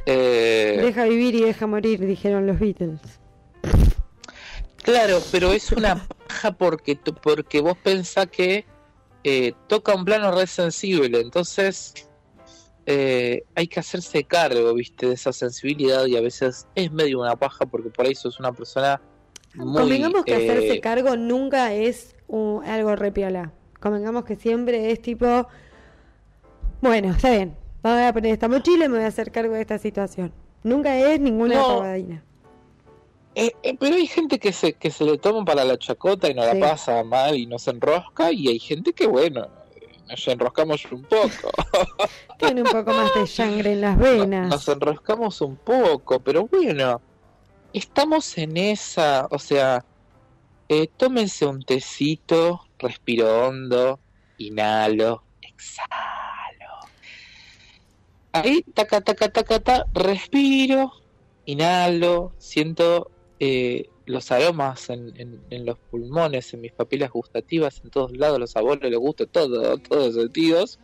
[0.06, 3.02] Eh, Deja vivir y deja morir, dijeron los Beatles.
[4.78, 8.66] Claro, pero es una paja porque, porque vos pensás que
[9.26, 12.08] eh, toca un plano re sensible, entonces
[12.86, 17.36] eh, hay que hacerse cargo, viste, de esa sensibilidad y a veces es medio una
[17.36, 19.02] paja porque por ahí sos una persona
[19.56, 19.82] muy...
[19.82, 23.52] Convengamos que eh, hacerse cargo nunca es uh, algo repiola.
[23.82, 25.50] Convengamos que siempre es tipo,
[26.82, 29.62] bueno, está bien, voy a poner esta mochila y me voy a hacer cargo de
[29.62, 30.34] esta situación.
[30.64, 31.68] Nunca es ninguna No.
[31.68, 32.24] pavadina.
[33.34, 36.34] eh, eh, pero hay gente que se, que se le toma para la chacota y
[36.34, 36.50] no Sí.
[36.60, 39.48] la pasa mal y no se enrosca y hay gente que, bueno,
[40.10, 41.50] nos enroscamos un poco.
[42.38, 44.50] Tiene un poco más de sangre en las venas.
[44.50, 47.02] Nos enroscamos un poco, pero bueno,
[47.72, 49.86] estamos en esa, o sea,
[50.68, 54.00] eh, tómense un tecito, respiro hondo,
[54.38, 56.21] inhalo, exhalo.
[58.34, 60.92] Ahí, taca, taca, taca, taca, respiro,
[61.46, 67.90] inhalo, siento eh, los aromas en, en- en los pulmones, en mis papilas gustativas, en
[67.90, 70.80] todos lados, los sabores, los gustos, todo, todos los sentidos.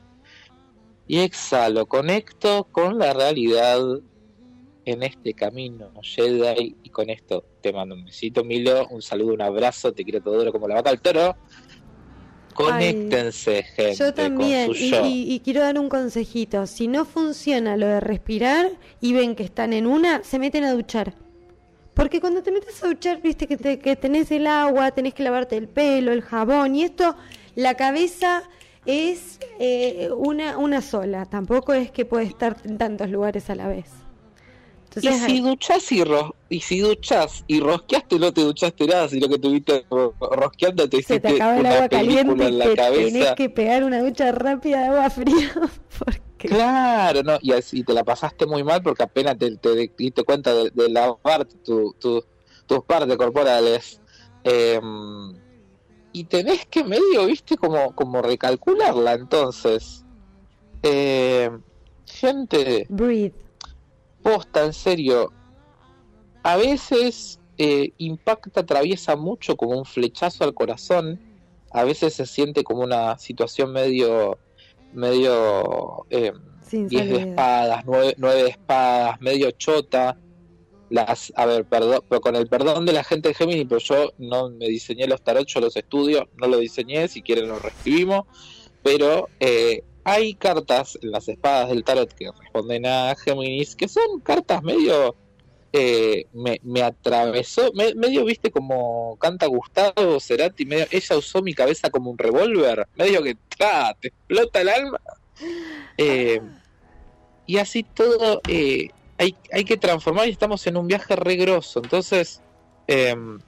[1.07, 3.79] Y exhalo, conecto con la realidad
[4.85, 6.75] en este camino Jedi.
[6.83, 10.37] Y con esto te mando un besito, Milo, un saludo, un abrazo, te quiero todo
[10.39, 11.35] duro como la vaca al toro.
[12.65, 15.05] Conéctense, gente, Yo también, con su y, yo.
[15.05, 16.65] y- y quiero dar un consejito.
[16.67, 20.73] Si no funciona lo de respirar y ven que están en una, se meten a
[20.73, 21.13] duchar.
[21.93, 25.23] Porque cuando te metes a duchar, viste que, te- que tenés el agua, tenés que
[25.23, 27.15] lavarte el pelo, el jabón, y esto,
[27.55, 28.43] la cabeza
[28.85, 33.67] Es eh, una, una sola, tampoco es que puede estar en tantos lugares a la
[33.67, 33.87] vez.
[35.01, 39.27] Y si duchas y, ro y si duchas y rosqueaste, no te duchaste nada, sino
[39.27, 43.13] que tuviste rosqueando, te Se te acaba el agua caliente en la cabeza.
[43.13, 45.53] tenés que pegar una ducha rápida de agua fría.
[45.99, 46.47] Porque...
[46.49, 50.53] Claro, no, y así te la pasaste muy mal porque apenas te, te diste cuenta
[50.53, 52.23] de, de lavar tu, tu,
[52.67, 53.99] tus partes corporales.
[54.43, 54.79] Eh,
[56.11, 59.13] y tenés que medio, viste, como, como recalcularla.
[59.13, 60.03] Entonces,
[60.83, 61.49] eh,
[62.05, 63.46] gente, Breathe.
[64.27, 65.31] Posta, en serio,
[66.43, 71.17] a veces eh, impacta, atraviesa mucho como un flechazo al corazón.
[71.71, 74.37] A veces se siente como una situación medio,
[74.91, 76.33] medio, eh,
[76.71, 80.17] diez de espadas, nueve, nueve de espadas, medio chota.
[80.89, 84.11] Las, a ver, perdón, pero con el perdón de la gente de Gemini, pero yo
[84.17, 88.25] no me diseñé los tarot, yo los estudio, no lo diseñé, si quieren lo reescribimos,
[88.83, 94.21] pero eh, hay cartas en las espadas del tarot que responden a Géminis, que son
[94.21, 95.17] cartas medio,
[95.73, 101.89] eh, me, me, atravesó, medio, viste, como canta Gustavo Cerati, medio, ella usó mi cabeza
[101.89, 103.35] como un revólver, medio que,
[103.99, 105.01] te explota el alma.
[105.97, 106.39] Eh,
[107.45, 108.87] y así todo, eh,
[109.17, 111.81] hay, hay que transformar y estamos en un viaje regroso.
[111.83, 112.41] Entonces,
[112.87, 113.39] em,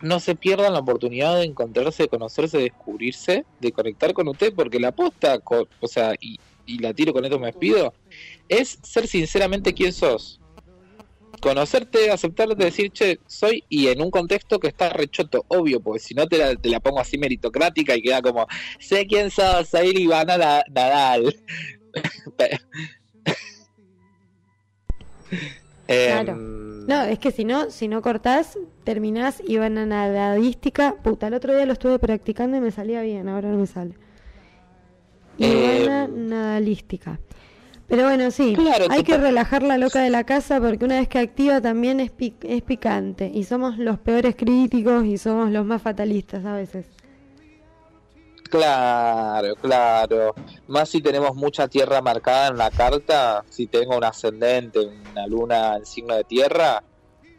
[0.00, 4.52] no se pierdan la oportunidad de encontrarse, de conocerse, de descubrirse, de conectar con usted,
[4.54, 5.40] porque la aposta,
[5.80, 7.92] o sea, y, y la tiro con esto me despido,
[8.48, 10.40] es ser sinceramente quién sos.
[11.40, 16.14] Conocerte, aceptarte, decir, che, soy, y en un contexto que está rechoto, obvio, porque si
[16.14, 18.46] no te la, te la pongo así meritocrática y queda como,
[18.80, 20.36] sé quién sos, soy Ivana
[20.68, 21.36] Nadal.
[25.86, 26.32] Claro.
[26.32, 30.94] Em, no, es que si no, si no cortás, terminás y van a nadadística.
[30.94, 33.94] Puta, el otro día lo estuve practicando y me salía bien, ahora no me sale.
[35.36, 36.08] Y eh...
[36.10, 37.20] nadalística.
[37.88, 38.56] Pero bueno, sí,
[38.88, 42.10] hay que relajar la loca de la casa porque una vez que activa también es,
[42.42, 43.30] es picante.
[43.34, 46.86] Y somos los peores críticos y somos los más fatalistas a veces.
[48.50, 50.34] Claro, claro.
[50.66, 55.76] Más si tenemos mucha tierra marcada en la carta, si tengo un ascendente, una luna
[55.76, 56.82] en signo de tierra.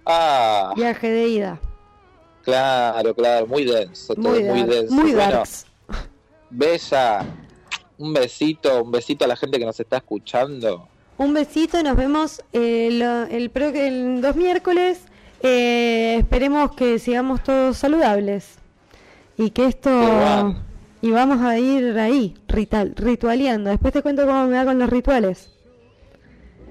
[0.06, 0.74] Ah.
[0.76, 1.60] Viaje de ida.
[2.44, 4.94] Claro, claro, muy denso, muy, muy denso.
[4.94, 5.44] Muy bueno,
[6.50, 7.26] Bella,
[7.98, 10.88] un besito, un besito a la gente que nos está escuchando.
[11.18, 15.02] Un besito, nos vemos el, el, el dos miércoles.
[15.44, 18.56] Eh, esperemos que sigamos todos saludables
[19.38, 20.56] y que esto
[21.02, 23.70] y vamos a ir ahí, ritual, ritualeando.
[23.70, 25.52] Después te cuento cómo me va con los rituales.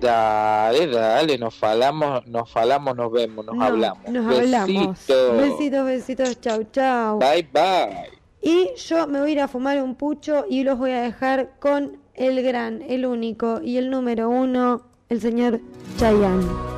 [0.01, 4.09] Dale, dale, nos falamos, nos falamos, nos vemos, nos hablamos.
[4.09, 5.07] Nos hablamos.
[5.07, 7.19] Besitos, besitos, chau, chau.
[7.19, 8.19] Bye, bye.
[8.41, 11.59] Y yo me voy a ir a fumar un pucho y los voy a dejar
[11.59, 15.61] con el gran, el único y el número uno, el señor
[15.99, 16.78] Chayanne.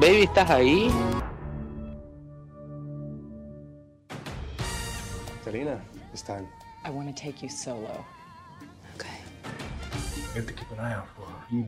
[0.00, 0.90] Baby, ¿estás ahí?
[6.12, 6.48] It's time.
[6.84, 8.04] I want to take you solo.
[8.94, 9.08] Okay.
[10.34, 11.66] You have to keep an eye out for her.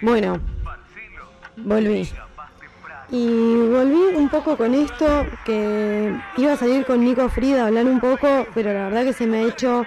[0.00, 0.40] Bueno,
[1.56, 2.08] volví.
[3.10, 7.86] Y volví un poco con esto, que iba a salir con Nico Frida a hablar
[7.86, 9.86] un poco, pero la verdad que se me ha hecho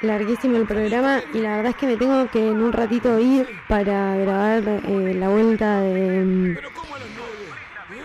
[0.00, 3.46] larguísimo el programa y la verdad es que me tengo que en un ratito ir
[3.68, 6.56] para grabar eh, la vuelta de,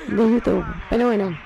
[0.08, 0.66] de YouTube.
[0.90, 1.38] Pero bueno,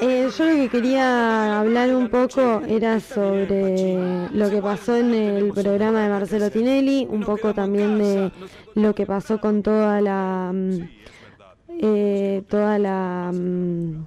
[0.00, 5.52] eh, yo lo que quería hablar un poco era sobre lo que pasó en el
[5.52, 8.30] programa de Marcelo Tinelli, un poco también de
[8.74, 10.52] lo que pasó con toda la...
[10.52, 10.88] Mm,
[11.80, 14.06] eh, toda la, mm,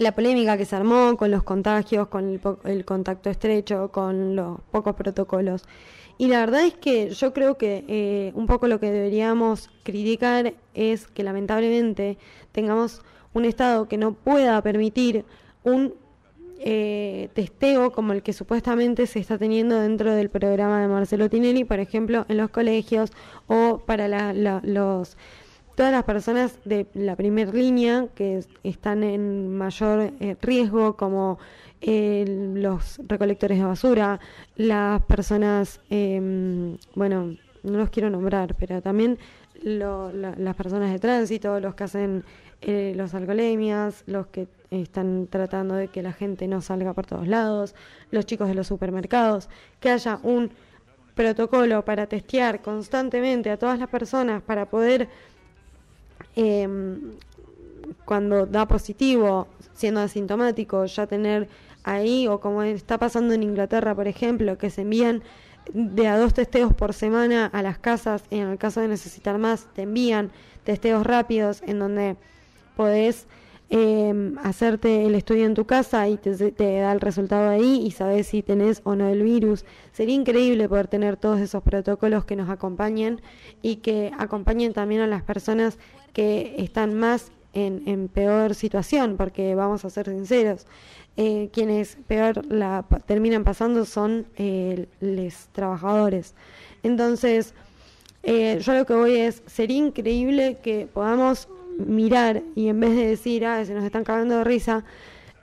[0.00, 4.94] la polémica que se armó con los contagios, con el, contacto estrecho, con los pocos
[4.94, 5.64] protocolos.
[6.16, 10.54] Y la verdad es que yo creo que eh, un poco lo que deberíamos criticar
[10.74, 12.18] es que lamentablemente
[12.52, 13.02] tengamos
[13.34, 15.24] un Estado que no pueda permitir
[15.64, 15.94] un
[16.60, 21.64] eh, testeo como el que supuestamente se está teniendo dentro del programa de Marcelo Tinelli,
[21.64, 23.12] por ejemplo, en los colegios
[23.46, 25.16] o para los
[25.74, 31.38] todas las personas de la primera línea que están en mayor eh, riesgo, como
[31.80, 32.24] eh,
[32.54, 34.20] los recolectores de basura,
[34.56, 39.18] las personas, em, bueno, no los quiero nombrar, pero también
[39.62, 42.24] lo- la- las personas de tránsito, los que hacen
[42.62, 47.26] eh, los alcoholemias, los que están tratando de que la gente no salga por todos
[47.26, 47.74] lados,
[48.10, 49.48] los chicos de los supermercados,
[49.80, 50.50] que haya un
[51.14, 55.08] protocolo para testear constantemente a todas las personas para poder
[56.36, 57.12] em,
[58.04, 61.48] cuando da positivo, siendo asintomático, ya tener
[61.84, 65.22] ahí, o como está pasando en Inglaterra, por ejemplo, que se envían
[65.72, 69.38] de a dos testeos por semana a las casas, y en el caso de necesitar
[69.38, 70.30] más, te envían
[70.64, 72.16] testeos rápidos en donde
[72.76, 73.26] podés
[73.72, 77.92] eh, hacerte el estudio en tu casa y te, te da el resultado ahí y
[77.92, 79.64] sabes si tenés o no el virus.
[79.92, 83.22] Sería increíble poder tener todos esos protocolos que nos acompañen
[83.62, 85.78] y que acompañen también a las personas
[86.12, 90.66] que están más en, peor situación, porque vamos a ser sinceros,
[91.16, 96.34] eh, quienes peor la terminan pasando son eh, los trabajadores.
[96.82, 97.54] Entonces,
[98.22, 103.06] eh, yo lo que voy es, sería increíble que podamos mirar y en vez de
[103.06, 104.84] decir, ah, se nos están cagando de risa,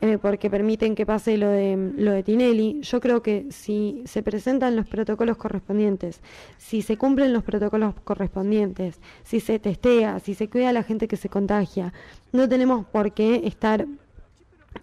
[0.02, 4.22] eh, porque permiten que pase lo de, lo de Tinelli, yo creo que si se
[4.22, 6.22] presentan los protocolos correspondientes,
[6.58, 11.08] si se cumplen los protocolos correspondientes, si se testea, si se cuida a la gente
[11.08, 11.94] que se contagia,
[12.32, 13.88] no tenemos por qué estar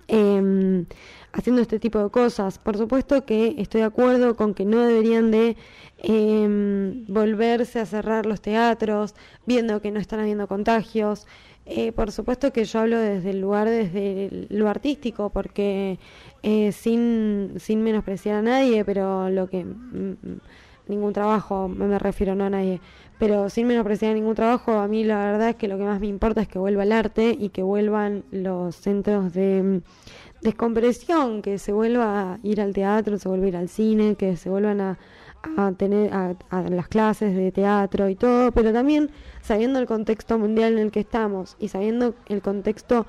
[0.09, 0.85] eh,
[1.33, 2.59] haciendo este tipo de cosas.
[2.59, 5.57] Por supuesto que estoy de acuerdo con que no deberían de
[5.99, 9.15] eh, volverse a cerrar los teatros,
[9.47, 11.27] viendo que no están habiendo contagios.
[11.67, 15.99] Eh, por supuesto que yo hablo desde el lugar, desde lo artístico, porque
[16.43, 19.65] eh, sin, sin menospreciar a nadie, pero lo que...
[19.65, 20.41] mm, mm,
[20.89, 22.81] ningún trabajo, me refiero no a nadie,
[23.19, 26.09] pero sin menospreciar ningún trabajo, a mí la verdad es que lo que más me
[26.09, 29.83] importa es que vuelva el arte y que vuelvan los centros de mm,
[30.43, 34.37] descompresión, que se vuelva a ir al teatro, se vuelva a ir al cine, que
[34.37, 34.99] se vuelvan a,
[35.57, 36.35] a tener a,
[36.69, 39.11] las clases de teatro y todo, pero también
[39.43, 43.07] sabiendo el contexto mundial en el que estamos y sabiendo el contexto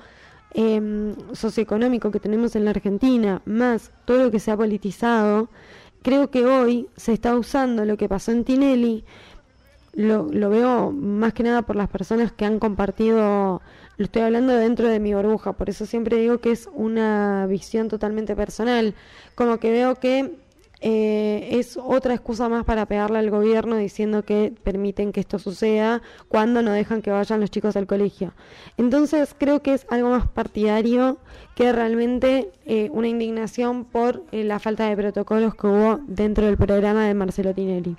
[0.54, 5.48] em, socioeconómico que tenemos en la Argentina, más todo lo que se ha politizado,
[6.02, 9.04] creo que hoy se está usando lo que pasó en Tinelli,
[9.92, 13.62] lo, lo veo más que nada por las personas que han compartido,
[13.96, 17.88] lo estoy hablando dentro de mi burbuja, por eso siempre digo que es una visión
[17.88, 18.94] totalmente personal,
[19.34, 20.45] como que veo que
[20.80, 26.02] eh, es otra excusa más para pegarle al gobierno diciendo que permiten que esto suceda
[26.28, 28.32] cuando no dejan que vayan los chicos al colegio.
[28.76, 31.18] Entonces creo que es algo más partidario
[31.54, 36.56] que realmente eh, una indignación por eh, la falta de protocolos que hubo dentro del
[36.58, 37.96] programa de Marcelo Tinelli.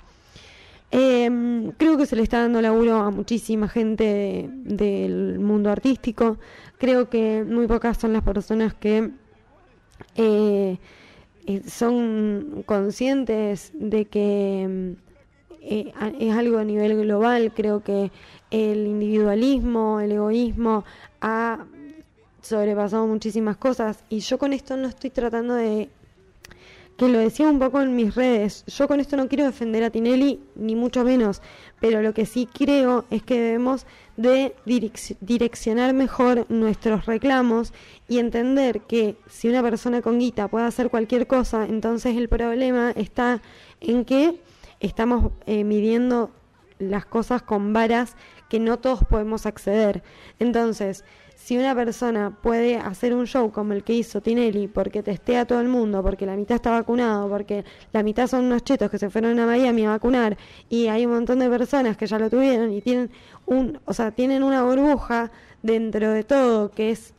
[0.90, 6.38] Eh, creo que se le está dando laburo a muchísima gente de- del mundo artístico.
[6.78, 9.10] Creo que muy pocas son las personas que
[11.66, 15.08] son conscientes de que mm,
[15.62, 17.52] eh, es algo a nivel global.
[17.54, 18.10] Creo que
[18.50, 20.84] el individualismo, el egoísmo
[21.20, 21.66] ha
[22.42, 25.90] sobrepasado muchísimas cosas y yo con esto no estoy tratando de
[26.98, 28.64] que lo decía un poco en mis redes.
[28.66, 31.40] Yo con esto no quiero defender a Tinelli, ni mucho menos,
[31.80, 37.72] pero lo que sí creo es que debemos de direc- direccionar mejor nuestros reclamos
[38.08, 42.90] y entender que si una persona con guita puede hacer cualquier cosa, entonces el problema
[42.90, 43.40] está
[43.80, 44.40] en que
[44.80, 46.32] estamos eh, midiendo
[46.80, 48.16] las cosas con varas
[48.48, 50.02] que no todos podemos acceder.
[50.40, 51.04] Entonces,
[51.48, 55.44] si una persona puede hacer un show como el que hizo Tinelli porque testea a
[55.46, 58.98] todo el mundo, porque la mitad está vacunado, porque la mitad son unos chetos que
[58.98, 60.36] se fueron a Miami a vacunar
[60.68, 63.10] y hay un montón de personas que ya lo tuvieron y tienen
[63.46, 65.30] un, o sea, tienen una burbuja
[65.62, 67.14] dentro de todo que es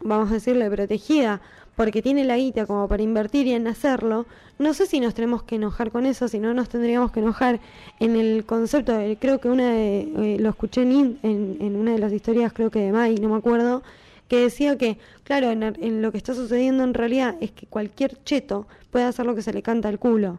[0.00, 1.40] vamos a decirle protegida
[1.76, 4.26] porque tiene la guita como para invertir y en hacerlo,
[4.58, 7.60] no sé si nos tenemos que enojar con eso, si no nos tendríamos que enojar
[7.98, 11.98] en el concepto, de, creo que una de, eh, lo escuché en, en, una de
[11.98, 13.82] las historias, creo que de Mai, no me acuerdo,
[14.28, 18.22] que decía que, claro, en, en lo que está sucediendo en realidad es que cualquier
[18.24, 20.38] cheto puede hacer lo que se le canta al culo,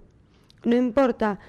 [0.64, 1.40] no importa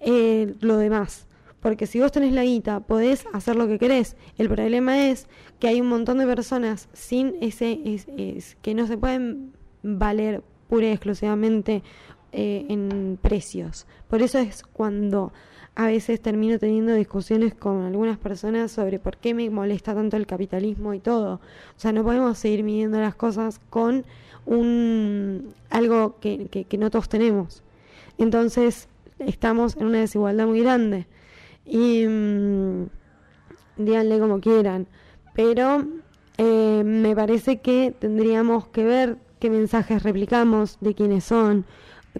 [0.00, 1.26] eh, lo demás.
[1.64, 4.16] Porque si vos tenés la guita, podés hacer lo que querés.
[4.36, 5.28] El problema es
[5.58, 10.88] que hay un montón de personas sin ese, es- que no se pueden valer pura
[10.88, 11.82] y exclusivamente
[12.32, 13.86] eh, en precios.
[14.08, 15.32] Por eso es cuando
[15.74, 20.26] a veces termino teniendo discusiones con algunas personas sobre por qué me molesta tanto el
[20.26, 21.36] capitalismo y todo.
[21.76, 24.04] O sea, no podemos seguir midiendo las cosas con
[24.44, 27.62] un algo que, que, que no todos tenemos.
[28.18, 28.88] Entonces,
[29.18, 31.06] estamos en una desigualdad muy grande.
[31.66, 32.86] Y mm,
[33.78, 34.86] díganle como quieran.
[35.34, 35.84] Pero
[36.38, 41.64] eh, me parece que tendríamos que ver qué mensajes replicamos, de quiénes son,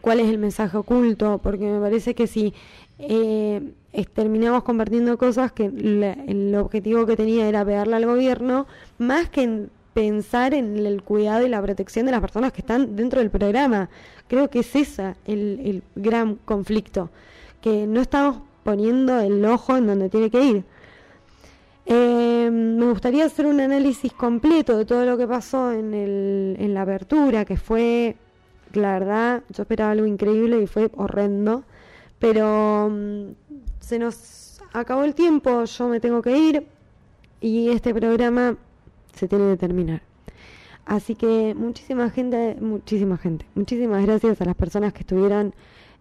[0.01, 2.53] cuál es el mensaje oculto, porque me parece que si
[2.99, 3.73] eh,
[4.15, 8.67] terminamos compartiendo cosas que la- el objetivo que tenía era pegarle al gobierno,
[8.99, 12.97] más que en pensar en el cuidado y la protección de las personas que están
[12.97, 13.89] dentro del programa.
[14.27, 17.11] Creo que es esa el, el gran conflicto,
[17.61, 20.65] que no estamos poniendo el ojo en donde tiene que ir.
[21.87, 26.75] Eh, me gustaría hacer un análisis completo de todo lo que pasó en, el, en
[26.75, 28.17] la apertura, que fue,
[28.73, 31.63] la verdad, yo esperaba algo increíble y fue horrendo,
[32.19, 33.33] pero mm,
[33.81, 36.67] se nos acabó el tiempo, yo me tengo que ir
[37.41, 38.57] y este programa
[39.15, 40.01] se tiene que terminar.
[40.87, 45.55] Así que muchísima gente, muchísima gente, muchísimas gracias a las personas que estuvieron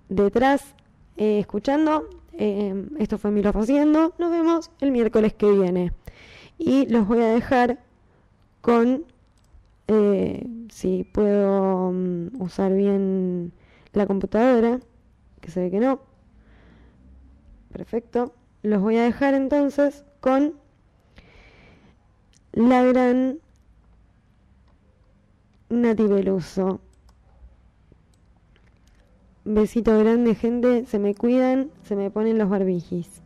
[0.10, 0.76] detrás
[1.18, 2.08] eh, escuchando.
[2.38, 4.14] Eh, esto fue Milo Haciendo.
[4.18, 5.94] Nos vemos el miércoles que viene.
[6.58, 7.80] Y los voy a dejar
[8.62, 9.06] con,
[9.88, 13.52] eh, si puedo mm, usar bien
[13.94, 14.80] la computadora,
[15.42, 16.00] que se ve que no.
[17.72, 18.34] Perfecto.
[18.62, 20.56] Los voy a dejar entonces con
[22.54, 23.40] la gran
[25.70, 26.80] Nati Peluso.
[29.46, 30.86] Besito grande, gente.
[30.86, 33.22] Se me cuidan, se me ponen los barbijis.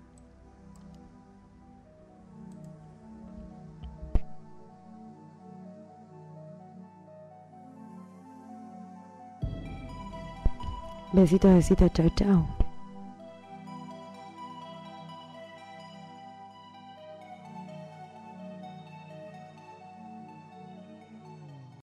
[11.14, 12.57] Besitos, besitos, chao, chao.